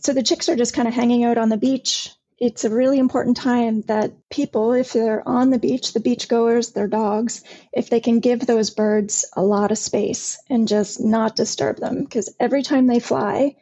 so 0.00 0.12
the 0.12 0.22
chicks 0.24 0.48
are 0.50 0.56
just 0.56 0.74
kind 0.74 0.88
of 0.88 0.94
hanging 0.94 1.24
out 1.24 1.38
on 1.38 1.50
the 1.50 1.56
beach. 1.56 2.10
It's 2.38 2.64
a 2.64 2.70
really 2.70 2.98
important 2.98 3.36
time 3.38 3.82
that 3.82 4.12
people, 4.30 4.72
if 4.74 4.92
they're 4.92 5.26
on 5.28 5.50
the 5.50 5.58
beach, 5.60 5.92
the 5.94 6.00
beachgoers, 6.00 6.74
their 6.74 6.88
dogs, 6.88 7.42
if 7.72 7.90
they 7.90 8.00
can 8.00 8.20
give 8.20 8.40
those 8.46 8.70
birds 8.70 9.26
a 9.34 9.42
lot 9.42 9.72
of 9.72 9.78
space 9.78 10.38
and 10.50 10.68
just 10.68 11.00
not 11.00 11.36
disturb 11.36 11.78
them, 11.78 12.04
because 12.04 12.34
every 12.40 12.62
time 12.62 12.86
they 12.88 13.00
fly, 13.00 13.56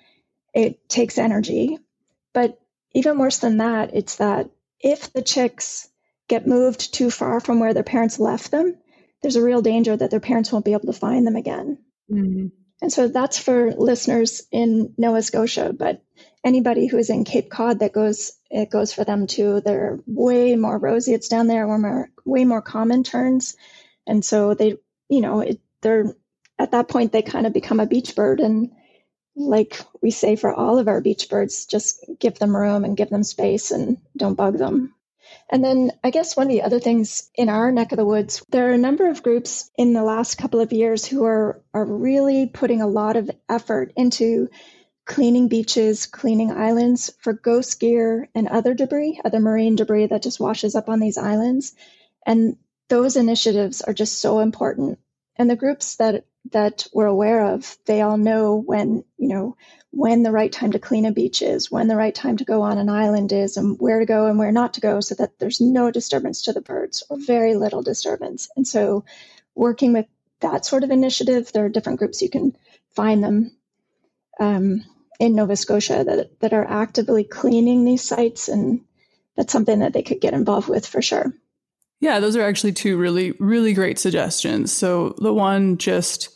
it 0.54 0.88
takes 0.88 1.18
energy. 1.18 1.78
But 2.34 2.60
even 2.94 3.18
worse 3.18 3.38
than 3.38 3.58
that, 3.58 3.94
it's 3.94 4.16
that 4.16 4.50
if 4.80 5.12
the 5.12 5.22
chicks 5.22 5.88
get 6.32 6.46
moved 6.46 6.94
too 6.94 7.10
far 7.10 7.40
from 7.40 7.60
where 7.60 7.74
their 7.74 7.82
parents 7.82 8.18
left 8.18 8.50
them, 8.50 8.74
there's 9.20 9.36
a 9.36 9.42
real 9.42 9.60
danger 9.60 9.94
that 9.94 10.10
their 10.10 10.18
parents 10.18 10.50
won't 10.50 10.64
be 10.64 10.72
able 10.72 10.90
to 10.90 10.98
find 10.98 11.26
them 11.26 11.36
again. 11.36 11.76
Mm-hmm. 12.10 12.46
And 12.80 12.90
so 12.90 13.06
that's 13.06 13.36
for 13.38 13.72
listeners 13.72 14.42
in 14.50 14.94
Nova 14.96 15.20
Scotia, 15.20 15.74
but 15.78 16.02
anybody 16.42 16.86
who 16.86 16.96
is 16.96 17.10
in 17.10 17.24
Cape 17.24 17.50
Cod 17.50 17.80
that 17.80 17.92
goes 17.92 18.32
it 18.50 18.70
goes 18.70 18.94
for 18.94 19.04
them 19.04 19.26
too. 19.26 19.60
They're 19.60 20.00
way 20.06 20.56
more 20.56 20.78
rosy. 20.78 21.12
It's 21.12 21.28
down 21.28 21.48
there, 21.48 21.68
way 21.68 21.76
more, 21.76 22.10
way 22.24 22.44
more 22.46 22.62
common 22.62 23.02
terns, 23.04 23.54
and 24.06 24.24
so 24.24 24.54
they, 24.54 24.78
you 25.10 25.20
know, 25.20 25.40
it, 25.40 25.60
they're 25.82 26.16
at 26.58 26.70
that 26.70 26.88
point 26.88 27.12
they 27.12 27.22
kind 27.22 27.46
of 27.46 27.52
become 27.52 27.78
a 27.78 27.86
beach 27.86 28.16
bird, 28.16 28.40
and 28.40 28.70
like 29.36 29.80
we 30.02 30.10
say 30.10 30.36
for 30.36 30.52
all 30.52 30.78
of 30.78 30.88
our 30.88 31.02
beach 31.02 31.28
birds, 31.28 31.66
just 31.66 32.04
give 32.18 32.38
them 32.38 32.56
room 32.56 32.84
and 32.84 32.96
give 32.96 33.10
them 33.10 33.22
space 33.22 33.70
and 33.70 33.98
don't 34.16 34.34
bug 34.34 34.56
them. 34.56 34.94
And 35.50 35.62
then 35.62 35.92
I 36.02 36.10
guess 36.10 36.36
one 36.36 36.46
of 36.46 36.52
the 36.52 36.62
other 36.62 36.80
things 36.80 37.30
in 37.34 37.48
our 37.48 37.70
neck 37.72 37.92
of 37.92 37.98
the 37.98 38.04
woods, 38.04 38.44
there 38.50 38.70
are 38.70 38.74
a 38.74 38.78
number 38.78 39.08
of 39.08 39.22
groups 39.22 39.70
in 39.76 39.92
the 39.92 40.02
last 40.02 40.38
couple 40.38 40.60
of 40.60 40.72
years 40.72 41.04
who 41.04 41.24
are 41.24 41.60
are 41.74 41.84
really 41.84 42.46
putting 42.46 42.80
a 42.80 42.86
lot 42.86 43.16
of 43.16 43.30
effort 43.48 43.92
into 43.96 44.48
cleaning 45.04 45.48
beaches, 45.48 46.06
cleaning 46.06 46.52
islands 46.52 47.12
for 47.20 47.32
ghost 47.32 47.80
gear 47.80 48.28
and 48.34 48.48
other 48.48 48.72
debris, 48.74 49.20
other 49.24 49.40
marine 49.40 49.76
debris 49.76 50.06
that 50.06 50.22
just 50.22 50.40
washes 50.40 50.74
up 50.74 50.88
on 50.88 51.00
these 51.00 51.18
islands. 51.18 51.74
And 52.24 52.56
those 52.88 53.16
initiatives 53.16 53.82
are 53.82 53.94
just 53.94 54.18
so 54.20 54.40
important. 54.40 54.98
And 55.36 55.50
the 55.50 55.56
groups 55.56 55.96
that 55.96 56.24
that 56.50 56.86
we're 56.92 57.06
aware 57.06 57.54
of, 57.54 57.76
they 57.86 58.02
all 58.02 58.16
know 58.16 58.56
when, 58.56 59.04
you 59.16 59.28
know, 59.28 59.56
when 59.90 60.22
the 60.22 60.32
right 60.32 60.50
time 60.50 60.72
to 60.72 60.78
clean 60.78 61.06
a 61.06 61.12
beach 61.12 61.42
is, 61.42 61.70
when 61.70 61.86
the 61.86 61.96
right 61.96 62.14
time 62.14 62.38
to 62.38 62.44
go 62.44 62.62
on 62.62 62.78
an 62.78 62.88
island 62.88 63.32
is, 63.32 63.56
and 63.56 63.78
where 63.78 64.00
to 64.00 64.06
go 64.06 64.26
and 64.26 64.38
where 64.38 64.52
not 64.52 64.74
to 64.74 64.80
go 64.80 65.00
so 65.00 65.14
that 65.14 65.38
there's 65.38 65.60
no 65.60 65.90
disturbance 65.90 66.42
to 66.42 66.52
the 66.52 66.60
birds 66.60 67.04
or 67.08 67.18
very 67.18 67.54
little 67.54 67.82
disturbance. 67.82 68.48
And 68.56 68.66
so 68.66 69.04
working 69.54 69.92
with 69.92 70.06
that 70.40 70.64
sort 70.66 70.82
of 70.82 70.90
initiative, 70.90 71.52
there 71.52 71.64
are 71.64 71.70
different 71.70 71.98
groups 71.98 72.22
you 72.22 72.30
can 72.30 72.56
find 72.96 73.22
them 73.22 73.56
um, 74.40 74.84
in 75.20 75.34
Nova 75.34 75.56
Scotia 75.56 76.04
that, 76.04 76.40
that 76.40 76.52
are 76.52 76.66
actively 76.66 77.24
cleaning 77.24 77.84
these 77.84 78.02
sites. 78.02 78.48
And 78.48 78.80
that's 79.36 79.52
something 79.52 79.80
that 79.80 79.92
they 79.92 80.02
could 80.02 80.20
get 80.20 80.34
involved 80.34 80.68
with 80.68 80.86
for 80.86 81.02
sure. 81.02 81.32
Yeah, 82.02 82.18
those 82.18 82.34
are 82.34 82.42
actually 82.42 82.72
two 82.72 82.98
really, 82.98 83.30
really 83.38 83.72
great 83.72 83.96
suggestions. 83.96 84.72
So 84.76 85.14
the 85.18 85.32
one 85.32 85.78
just 85.78 86.30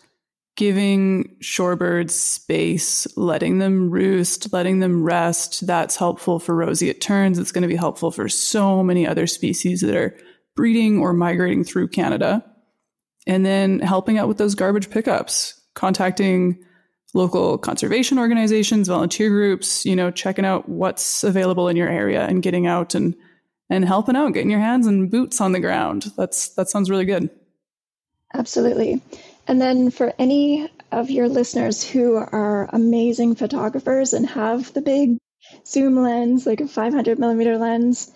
giving 0.57 1.37
shorebirds 1.43 2.13
space, 2.13 3.05
letting 3.17 3.59
them 3.59 3.91
roost, 3.91 4.53
letting 4.53 4.79
them 4.79 5.03
rest, 5.03 5.67
that's 5.67 5.97
helpful 5.97 6.39
for 6.39 6.55
roseate 6.55 7.01
terns. 7.01 7.37
It's 7.37 7.51
going 7.51 7.63
to 7.63 7.69
be 7.69 7.75
helpful 7.75 8.13
for 8.13 8.29
so 8.29 8.85
many 8.85 9.09
other 9.09 9.27
species 9.27 9.81
that 9.81 9.97
are 9.97 10.17
breeding 10.55 11.01
or 11.01 11.13
migrating 11.13 11.65
through 11.65 11.89
Canada. 11.89 12.45
And 13.27 13.45
then 13.45 13.81
helping 13.81 14.19
out 14.19 14.29
with 14.29 14.39
those 14.39 14.55
garbage 14.55 14.89
pickups, 14.89 15.61
contacting 15.75 16.63
local 17.13 17.59
conservation 17.59 18.21
organizations, 18.21 18.87
volunteer 18.87 19.31
groups, 19.31 19.85
you 19.85 19.97
know, 19.97 20.13
checking 20.13 20.45
out 20.45 20.69
what's 20.69 21.25
available 21.25 21.67
in 21.67 21.77
your 21.77 21.89
area 21.89 22.25
and 22.25 22.41
getting 22.41 22.69
out 22.69 22.95
and 22.95 23.17
and 23.69 23.85
helping 23.85 24.17
out, 24.17 24.33
getting 24.33 24.51
your 24.51 24.61
hands 24.61 24.87
and 24.87 25.11
boots 25.11 25.41
on 25.41 25.53
the 25.53 25.61
ground. 25.61 26.13
That's 26.17 26.55
that 26.55 26.69
sounds 26.69 26.91
really 26.91 27.05
good. 27.05 27.31
Absolutely. 28.35 29.03
And 29.49 29.61
then 29.61 29.91
for 29.91 30.13
any 30.19 30.69
of 30.93 31.11
your 31.11 31.29
listeners 31.29 31.89
who 31.89 32.17
are 32.17 32.69
amazing 32.73 33.37
photographers 33.37 34.13
and 34.13 34.27
have 34.27 34.73
the 34.73 34.83
big 34.83 35.19
zoom 35.67 35.97
lens, 36.03 36.47
like 36.47 36.61
a 36.61 36.69
500 36.69 37.19
millimeter 37.19 37.57
lens, 37.57 38.11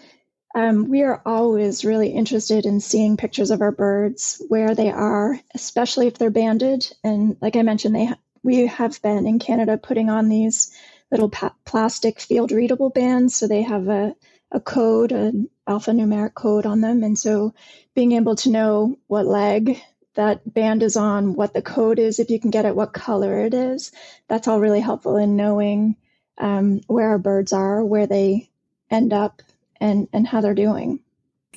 um, 0.54 0.88
we 0.88 1.02
are 1.02 1.22
always 1.24 1.84
really 1.84 2.08
interested 2.08 2.66
in 2.66 2.80
seeing 2.80 3.16
pictures 3.16 3.52
of 3.52 3.60
our 3.60 3.70
birds 3.70 4.42
where 4.48 4.74
they 4.74 4.90
are, 4.90 5.38
especially 5.54 6.08
if 6.08 6.18
they're 6.18 6.30
banded. 6.30 6.90
And 7.04 7.36
like 7.40 7.56
I 7.56 7.62
mentioned, 7.62 7.94
they 7.94 8.10
we 8.42 8.66
have 8.66 9.00
been 9.02 9.26
in 9.26 9.38
Canada 9.38 9.76
putting 9.76 10.08
on 10.08 10.28
these 10.28 10.72
little 11.10 11.28
pa- 11.28 11.54
plastic 11.64 12.20
field 12.20 12.52
readable 12.52 12.90
bands. 12.90 13.36
So 13.36 13.46
they 13.46 13.62
have 13.62 13.88
a, 13.88 14.14
a 14.52 14.60
code, 14.60 15.12
an 15.12 15.48
alphanumeric 15.68 16.34
code 16.34 16.66
on 16.66 16.80
them. 16.80 17.02
And 17.02 17.18
so 17.18 17.54
being 17.94 18.12
able 18.12 18.36
to 18.36 18.50
know 18.50 18.98
what 19.06 19.26
leg 19.26 19.80
that 20.14 20.52
band 20.52 20.82
is 20.82 20.96
on, 20.96 21.34
what 21.34 21.54
the 21.54 21.62
code 21.62 21.98
is, 21.98 22.18
if 22.18 22.30
you 22.30 22.40
can 22.40 22.50
get 22.50 22.64
it, 22.64 22.74
what 22.74 22.92
color 22.92 23.44
it 23.44 23.54
is, 23.54 23.92
that's 24.28 24.48
all 24.48 24.60
really 24.60 24.80
helpful 24.80 25.16
in 25.16 25.36
knowing 25.36 25.96
um, 26.38 26.80
where 26.86 27.10
our 27.10 27.18
birds 27.18 27.52
are, 27.52 27.84
where 27.84 28.06
they 28.06 28.50
end 28.90 29.12
up, 29.12 29.42
and, 29.80 30.08
and 30.12 30.26
how 30.26 30.40
they're 30.40 30.54
doing. 30.54 31.00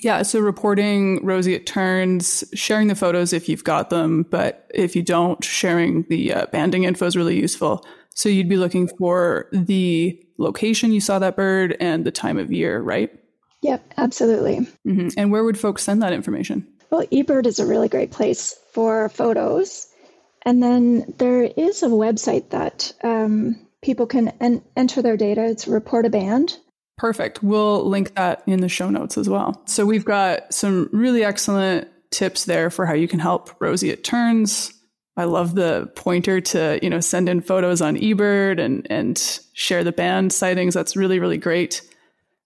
Yeah, 0.04 0.24
so 0.24 0.40
reporting 0.40 1.26
roseate 1.26 1.66
terns, 1.66 2.44
sharing 2.54 2.88
the 2.88 2.96
photos 2.96 3.32
if 3.32 3.48
you've 3.48 3.64
got 3.64 3.90
them, 3.90 4.24
but 4.24 4.70
if 4.74 4.96
you 4.96 5.02
don't, 5.02 5.44
sharing 5.44 6.04
the 6.04 6.34
uh, 6.34 6.46
banding 6.48 6.84
info 6.84 7.06
is 7.06 7.16
really 7.16 7.40
useful. 7.40 7.86
So 8.16 8.30
you'd 8.30 8.50
be 8.50 8.58
looking 8.58 8.88
for 8.88 9.48
the 9.52 10.20
location 10.38 10.92
you 10.92 11.02
saw 11.02 11.20
that 11.20 11.36
bird 11.36 11.76
and 11.80 12.06
the 12.06 12.12
time 12.12 12.38
of 12.38 12.52
year, 12.52 12.80
right? 12.80 13.12
Yep, 13.62 13.94
absolutely. 13.98 14.68
Mm-hmm. 14.88 15.10
And 15.18 15.32
where 15.32 15.44
would 15.44 15.60
folks 15.60 15.84
send 15.84 16.02
that 16.02 16.14
information? 16.14 16.68
Well, 16.92 17.06
eBird 17.08 17.48
is 17.48 17.60
a 17.60 17.66
really 17.66 17.90
great 17.90 18.12
place 18.12 18.56
for 18.74 19.10
photos. 19.10 19.88
And 20.46 20.62
then 20.62 21.14
there 21.18 21.44
is 21.44 21.82
a 21.82 21.88
website 21.88 22.50
that 22.50 22.94
um, 23.04 23.66
people 23.82 24.06
can 24.06 24.30
en- 24.42 24.64
enter 24.76 25.02
their 25.02 25.18
data. 25.18 25.46
It's 25.46 25.68
Report 25.68 26.06
a 26.06 26.10
Band. 26.10 26.58
Perfect. 26.98 27.42
We'll 27.42 27.88
link 27.88 28.14
that 28.16 28.44
in 28.46 28.60
the 28.60 28.70
show 28.70 28.90
notes 28.90 29.18
as 29.18 29.30
well. 29.30 29.62
So 29.66 29.86
we've 29.86 30.06
got 30.06 30.54
some 30.54 30.90
really 30.92 31.24
excellent 31.24 31.88
tips 32.12 32.46
there 32.46 32.70
for 32.70 32.86
how 32.86 32.94
you 32.94 33.08
can 33.08 33.20
help 33.20 33.50
roseate 33.60 34.04
terns. 34.04 34.73
I 35.16 35.26
love 35.26 35.54
the 35.54 35.92
pointer 35.96 36.42
to, 36.42 36.80
you 36.82 36.90
know, 36.90 37.00
send 37.00 37.30
in 37.30 37.42
photos 37.42 37.82
on 37.82 37.96
eBird 37.96 38.60
and 38.60 38.88
and 38.90 39.18
share 39.54 39.84
the 39.84 39.92
band 39.92 40.34
sightings. 40.34 40.74
That's 40.74 40.96
really, 40.96 41.20
really 41.20 41.38
great. 41.38 41.82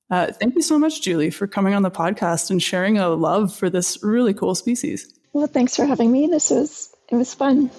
Uh, 0.09 0.31
thank 0.31 0.55
you 0.55 0.61
so 0.61 0.77
much, 0.79 1.01
Julie, 1.01 1.29
for 1.29 1.47
coming 1.47 1.73
on 1.73 1.83
the 1.83 1.91
podcast 1.91 2.49
and 2.49 2.61
sharing 2.61 2.97
a 2.97 3.09
love 3.09 3.53
for 3.53 3.69
this 3.69 4.01
really 4.03 4.33
cool 4.33 4.55
species. 4.55 5.13
Well, 5.33 5.47
thanks 5.47 5.75
for 5.75 5.85
having 5.85 6.11
me. 6.11 6.27
This 6.27 6.49
was 6.49 6.93
it 7.09 7.15
was 7.15 7.33
fun. 7.33 7.69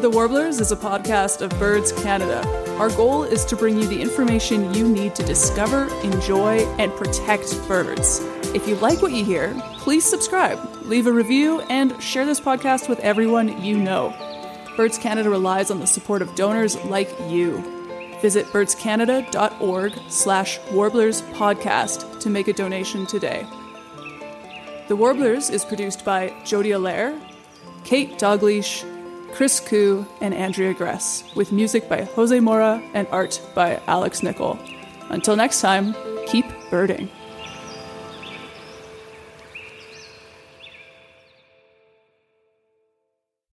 The 0.00 0.10
Warblers 0.10 0.60
is 0.60 0.72
a 0.72 0.76
podcast 0.76 1.42
of 1.42 1.50
Birds 1.58 1.92
Canada. 1.92 2.61
Our 2.78 2.90
goal 2.90 3.22
is 3.22 3.44
to 3.44 3.56
bring 3.56 3.78
you 3.78 3.86
the 3.86 4.00
information 4.00 4.74
you 4.74 4.88
need 4.88 5.14
to 5.14 5.22
discover, 5.22 5.86
enjoy, 6.02 6.58
and 6.78 6.92
protect 6.94 7.56
birds. 7.68 8.20
If 8.54 8.66
you 8.66 8.76
like 8.76 9.02
what 9.02 9.12
you 9.12 9.24
hear, 9.24 9.54
please 9.78 10.04
subscribe, 10.04 10.58
leave 10.82 11.06
a 11.06 11.12
review, 11.12 11.60
and 11.62 12.02
share 12.02 12.26
this 12.26 12.40
podcast 12.40 12.88
with 12.88 12.98
everyone 13.00 13.62
you 13.62 13.76
know. 13.76 14.14
Birds 14.76 14.98
Canada 14.98 15.30
relies 15.30 15.70
on 15.70 15.80
the 15.80 15.86
support 15.86 16.22
of 16.22 16.34
donors 16.34 16.76
like 16.84 17.10
you. 17.28 17.58
Visit 18.20 18.46
birdscanada.org 18.46 19.92
slash 20.08 20.58
warblers 20.72 21.22
podcast 21.22 22.20
to 22.20 22.30
make 22.30 22.48
a 22.48 22.52
donation 22.52 23.06
today. 23.06 23.46
The 24.88 24.96
Warblers 24.96 25.50
is 25.50 25.64
produced 25.64 26.04
by 26.04 26.34
Jody 26.44 26.72
Allair, 26.72 27.20
Kate 27.84 28.18
Dogleash, 28.18 28.84
Chris 29.32 29.60
Koo, 29.60 30.06
and 30.20 30.34
Andrea 30.34 30.74
Gress, 30.74 31.24
with 31.34 31.52
music 31.52 31.88
by 31.88 32.02
Jose 32.02 32.38
Mora 32.38 32.82
and 32.94 33.08
art 33.08 33.40
by 33.54 33.80
Alex 33.86 34.22
Nickel. 34.22 34.58
Until 35.08 35.36
next 35.36 35.60
time, 35.60 35.94
keep 36.26 36.44
birding. 36.70 37.10